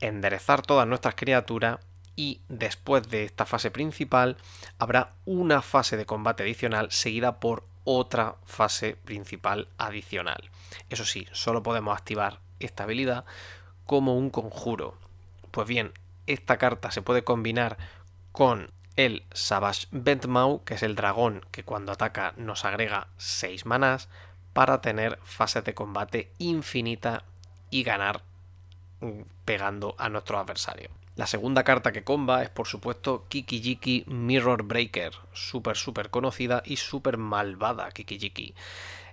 enderezar 0.00 0.62
todas 0.62 0.86
nuestras 0.86 1.14
criaturas 1.14 1.78
y 2.16 2.40
después 2.48 3.08
de 3.08 3.24
esta 3.24 3.46
fase 3.46 3.70
principal 3.70 4.36
habrá 4.78 5.14
una 5.24 5.62
fase 5.62 5.96
de 5.96 6.06
combate 6.06 6.42
adicional 6.42 6.90
seguida 6.90 7.40
por 7.40 7.64
otra 7.84 8.36
fase 8.44 8.96
principal 8.96 9.68
adicional. 9.78 10.50
Eso 10.90 11.04
sí, 11.04 11.26
solo 11.32 11.62
podemos 11.62 11.96
activar 11.96 12.40
esta 12.60 12.84
habilidad 12.84 13.24
como 13.86 14.16
un 14.16 14.30
conjuro. 14.30 14.96
Pues 15.50 15.68
bien, 15.68 15.92
esta 16.26 16.56
carta 16.56 16.90
se 16.90 17.02
puede 17.02 17.24
combinar 17.24 17.76
con 18.32 18.70
el 18.96 19.24
Savage 19.32 19.86
Ventmau, 19.90 20.64
que 20.64 20.74
es 20.74 20.82
el 20.82 20.94
dragón 20.94 21.44
que 21.50 21.64
cuando 21.64 21.92
ataca 21.92 22.32
nos 22.36 22.64
agrega 22.64 23.08
6 23.18 23.66
manás, 23.66 24.08
para 24.52 24.80
tener 24.80 25.18
fases 25.24 25.64
de 25.64 25.74
combate 25.74 26.32
infinita 26.38 27.24
y 27.70 27.82
ganar 27.82 28.22
mm, 29.00 29.22
pegando 29.44 29.96
a 29.98 30.08
nuestro 30.08 30.38
adversario. 30.38 30.90
La 31.16 31.28
segunda 31.28 31.62
carta 31.62 31.92
que 31.92 32.02
comba 32.02 32.42
es 32.42 32.50
por 32.50 32.66
supuesto 32.66 33.26
Kikijiki 33.28 34.04
Mirror 34.08 34.64
Breaker, 34.64 35.12
súper 35.32 35.76
súper 35.76 36.10
conocida 36.10 36.60
y 36.64 36.76
súper 36.76 37.18
malvada 37.18 37.88
Kikijiki. 37.92 38.54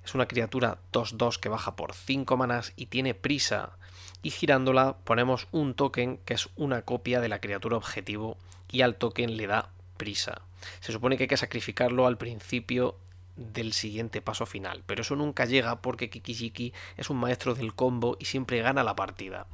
Es 0.03 0.15
una 0.15 0.27
criatura 0.27 0.79
2-2 0.93 1.37
que 1.39 1.49
baja 1.49 1.75
por 1.75 1.93
5 1.93 2.37
manas 2.37 2.73
y 2.75 2.87
tiene 2.87 3.13
prisa. 3.13 3.77
Y 4.23 4.31
girándola 4.31 4.97
ponemos 5.03 5.47
un 5.51 5.75
token 5.75 6.17
que 6.25 6.33
es 6.33 6.49
una 6.55 6.81
copia 6.81 7.21
de 7.21 7.29
la 7.29 7.39
criatura 7.39 7.77
objetivo 7.77 8.35
y 8.71 8.81
al 8.81 8.95
token 8.95 9.37
le 9.37 9.45
da 9.45 9.69
prisa. 9.97 10.41
Se 10.79 10.91
supone 10.91 11.17
que 11.17 11.25
hay 11.25 11.29
que 11.29 11.37
sacrificarlo 11.37 12.07
al 12.07 12.17
principio 12.17 12.97
del 13.41 13.73
siguiente 13.73 14.21
paso 14.21 14.45
final, 14.45 14.83
pero 14.85 15.01
eso 15.01 15.15
nunca 15.15 15.45
llega 15.45 15.81
porque 15.81 16.09
Kikijiki 16.09 16.73
es 16.97 17.09
un 17.09 17.17
maestro 17.17 17.55
del 17.55 17.73
combo 17.73 18.17
y 18.19 18.25
siempre 18.25 18.61
gana 18.61 18.83
la 18.83 18.95
partida. 18.95 19.47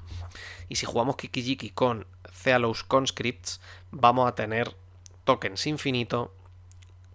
Y 0.69 0.75
si 0.75 0.85
jugamos 0.85 1.15
Kikijiki 1.15 1.71
con 1.71 2.05
Cealos 2.31 2.83
Conscripts, 2.83 3.61
vamos 3.91 4.27
a 4.27 4.35
tener 4.35 4.75
tokens 5.23 5.67
infinito 5.67 6.33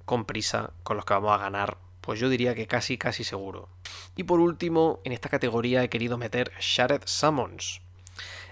con 0.05 0.25
prisa 0.25 0.73
con 0.83 0.97
los 0.97 1.07
que 1.07 1.15
vamos 1.15 1.33
a 1.33 1.39
ganar, 1.39 1.79
pues 2.01 2.19
yo 2.19 2.29
diría 2.29 2.55
que 2.55 2.67
casi 2.67 2.99
casi 2.99 3.25
seguro. 3.25 3.69
Y 4.17 4.25
por 4.25 4.41
último, 4.41 5.01
en 5.05 5.13
esta 5.13 5.29
categoría 5.29 5.83
he 5.83 5.89
querido 5.89 6.19
meter 6.19 6.53
Shared 6.61 7.03
Summons. 7.07 7.81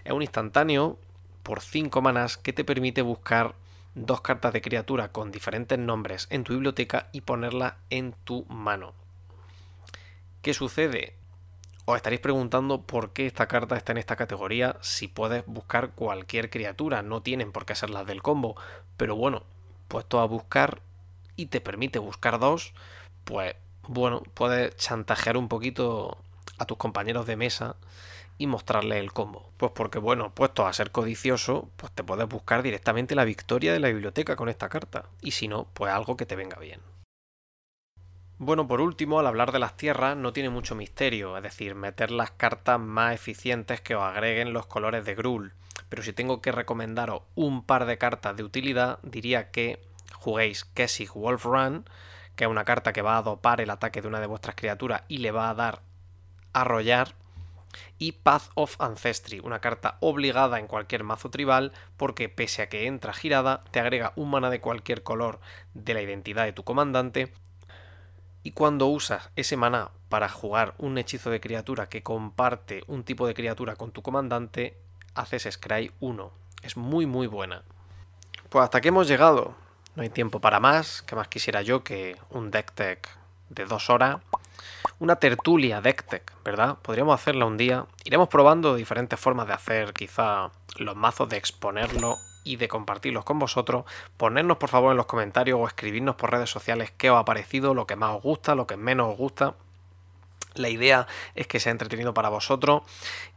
Es 0.05 0.13
un 0.13 0.23
instantáneo 0.23 0.99
por 1.43 1.61
5 1.61 2.01
manas 2.01 2.37
que 2.37 2.53
te 2.53 2.65
permite 2.65 3.03
buscar 3.03 3.55
dos 3.95 4.21
cartas 4.21 4.53
de 4.53 4.63
criatura 4.63 5.13
con 5.13 5.31
diferentes 5.31 5.79
nombres 5.79 6.27
en 6.31 6.45
tu 6.45 6.53
biblioteca 6.53 7.09
y 7.13 7.23
ponerla 7.23 7.79
en 7.91 8.15
tu 8.25 8.45
mano. 8.47 8.95
¿Qué 10.43 10.55
sucede? 10.55 11.15
Os 11.85 11.97
estaréis 11.97 12.21
preguntando 12.21 12.83
por 12.83 13.13
qué 13.13 13.27
esta 13.27 13.49
carta 13.49 13.77
está 13.77 13.93
en 13.93 13.99
esta 13.99 14.17
categoría 14.17 14.77
si 14.81 15.09
puedes 15.09 15.45
buscar 15.47 15.91
cualquier 15.91 16.51
criatura, 16.51 17.03
no 17.03 17.23
tienen 17.23 17.53
por 17.53 17.67
qué 17.67 17.75
ser 17.75 17.91
las 17.91 18.07
del 18.07 18.23
combo, 18.23 18.57
pero 18.97 19.17
bueno, 19.17 19.43
puesto 19.89 20.21
a 20.21 20.27
buscar 20.27 20.83
y 21.37 21.47
te 21.47 21.61
permite 21.61 21.99
buscar 21.99 22.39
dos, 22.39 22.75
pues 23.25 23.57
bueno, 23.89 24.23
puedes 24.35 24.77
chantajear 24.77 25.37
un 25.37 25.49
poquito 25.49 26.19
a 26.61 26.67
tus 26.67 26.77
compañeros 26.77 27.27
de 27.27 27.37
mesa 27.37 27.77
y 28.37 28.47
mostrarle 28.47 28.99
el 28.99 29.13
combo. 29.13 29.51
Pues 29.57 29.73
porque, 29.75 29.99
bueno, 29.99 30.35
puesto 30.35 30.67
a 30.67 30.73
ser 30.73 30.93
codicioso, 30.93 31.71
pues 31.77 31.91
te 31.93 32.05
puedes 32.05 32.29
buscar 32.29 32.63
directamente 32.63 33.15
la 33.15 33.25
victoria 33.25 33.73
de 33.73 33.81
la 33.81 33.89
biblioteca 33.89 34.37
con 34.37 34.49
esta 34.49 34.69
carta. 34.69 35.07
Y 35.21 35.33
si 35.33 35.49
no, 35.49 35.69
pues 35.75 35.93
algo 35.93 36.17
que 36.17 36.27
te 36.27 36.37
venga 36.37 36.59
bien. 36.59 36.81
Bueno, 38.39 38.67
por 38.67 38.81
último, 38.81 39.19
al 39.19 39.27
hablar 39.27 39.53
de 39.53 39.59
las 39.59 39.77
tierras 39.77 40.17
no 40.17 40.33
tiene 40.33 40.49
mucho 40.49 40.75
misterio, 40.75 41.37
es 41.37 41.43
decir, 41.43 41.75
meter 41.75 42.11
las 42.11 42.31
cartas 42.31 42.79
más 42.79 43.15
eficientes 43.15 43.81
que 43.81 43.95
os 43.95 44.03
agreguen 44.03 44.53
los 44.53 44.67
colores 44.67 45.05
de 45.05 45.15
Gruul. 45.15 45.53
Pero 45.89 46.03
si 46.03 46.13
tengo 46.13 46.41
que 46.41 46.53
recomendaros 46.53 47.23
un 47.35 47.65
par 47.65 47.85
de 47.85 47.99
cartas 47.99 48.37
de 48.37 48.45
utilidad, 48.45 48.99
diría 49.03 49.51
que 49.51 49.83
juguéis 50.15 50.65
Kessig 50.65 51.13
Wolf 51.13 51.45
Run, 51.45 51.85
que 52.37 52.45
es 52.45 52.51
una 52.51 52.65
carta 52.65 52.95
que 52.95 53.03
va 53.03 53.19
a 53.19 53.23
dopar 53.23 53.61
el 53.61 53.69
ataque 53.69 54.01
de 54.01 54.09
una 54.09 54.21
de 54.21 54.27
vuestras 54.27 54.57
criaturas 54.57 55.03
y 55.09 55.19
le 55.19 55.31
va 55.31 55.51
a 55.51 55.55
dar 55.55 55.83
arrollar 56.53 57.15
y 57.99 58.13
Path 58.13 58.51
of 58.55 58.77
Ancestry, 58.81 59.41
una 59.41 59.61
carta 59.61 59.97
obligada 60.01 60.59
en 60.59 60.67
cualquier 60.67 61.05
mazo 61.05 61.31
tribal 61.31 61.73
porque 61.97 62.29
pese 62.29 62.63
a 62.63 62.69
que 62.69 62.87
entra 62.87 63.13
girada, 63.13 63.65
te 63.71 63.81
agrega 63.81 64.13
un 64.17 64.31
mana 64.31 64.51
de 64.51 64.61
cualquier 64.61 65.03
color 65.03 65.41
de 65.75 65.95
la 65.95 66.03
identidad 66.03 66.45
de 66.45 66.53
tu 66.53 66.65
comandante 66.65 67.33
y 68.43 68.53
cuando 68.53 68.87
usas 68.87 69.31
ese 69.37 69.57
mana 69.57 69.91
para 70.09 70.29
jugar 70.29 70.75
un 70.79 70.97
hechizo 70.99 71.31
de 71.31 71.41
criatura 71.41 71.89
que 71.89 72.03
comparte 72.03 72.83
un 72.87 73.05
tipo 73.05 73.27
de 73.27 73.35
criatura 73.35 73.77
con 73.77 73.93
tu 73.93 74.03
comandante, 74.03 74.79
haces 75.15 75.47
Scry 75.51 75.93
1. 76.01 76.33
Es 76.63 76.77
muy 76.77 77.07
muy 77.07 77.27
buena. 77.27 77.63
Pues 78.49 78.65
hasta 78.65 78.79
aquí 78.79 78.89
hemos 78.89 79.09
llegado. 79.09 79.55
No 79.95 80.03
hay 80.03 80.09
tiempo 80.09 80.41
para 80.41 80.59
más. 80.59 81.03
que 81.03 81.17
más 81.17 81.29
quisiera 81.29 81.63
yo 81.63 81.85
que 81.85 82.17
un 82.31 82.51
deck 82.51 82.73
tech 82.73 83.09
de 83.51 83.67
dos 83.67 83.91
horas? 83.91 84.19
Una 85.01 85.17
tertulia 85.17 85.81
Decktech, 85.81 86.31
¿verdad? 86.45 86.77
Podríamos 86.83 87.15
hacerla 87.15 87.47
un 87.47 87.57
día. 87.57 87.87
Iremos 88.05 88.29
probando 88.29 88.77
diferentes 88.77 89.19
formas 89.19 89.47
de 89.47 89.55
hacer 89.55 89.93
quizá 89.95 90.51
los 90.77 90.95
mazos, 90.95 91.29
de 91.29 91.39
exponerlo 91.39 92.17
y 92.45 92.57
de 92.57 92.69
compartirlos 92.69 93.25
con 93.25 93.39
vosotros. 93.39 93.87
Ponernos 94.19 94.59
por 94.59 94.69
favor 94.69 94.91
en 94.93 94.99
los 94.99 95.07
comentarios 95.07 95.59
o 95.59 95.67
escribirnos 95.67 96.17
por 96.17 96.31
redes 96.31 96.51
sociales 96.51 96.93
qué 96.97 97.11
os 97.11 97.19
ha 97.19 97.25
parecido, 97.25 97.73
lo 97.73 97.87
que 97.87 97.97
más 97.97 98.15
os 98.15 98.23
gusta, 98.23 98.55
lo 98.55 98.67
que 98.67 98.77
menos 98.77 99.13
os 99.13 99.17
gusta. 99.17 99.55
La 100.55 100.69
idea 100.69 101.07
es 101.35 101.47
que 101.47 101.61
sea 101.61 101.73
entretenido 101.73 102.13
para 102.13 102.29
vosotros 102.29 102.83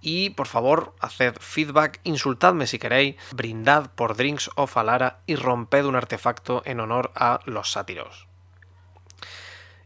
y 0.02 0.32
por 0.32 0.48
favor 0.48 0.94
haced 1.00 1.36
feedback, 1.40 2.02
insultadme 2.04 2.68
si 2.68 2.78
queréis, 2.78 3.16
brindad 3.32 3.92
por 3.92 4.18
Drinks 4.18 4.50
of 4.56 4.76
Alara 4.76 5.20
y 5.28 5.36
romped 5.36 5.86
un 5.86 5.96
artefacto 5.96 6.62
en 6.66 6.82
honor 6.82 7.12
a 7.16 7.40
los 7.46 7.72
sátiros. 7.72 8.28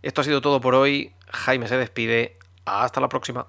Esto 0.01 0.21
ha 0.21 0.23
sido 0.23 0.41
todo 0.41 0.61
por 0.61 0.73
hoy. 0.73 1.13
Jaime 1.31 1.67
se 1.67 1.77
despide. 1.77 2.37
Hasta 2.65 3.01
la 3.01 3.09
próxima. 3.09 3.47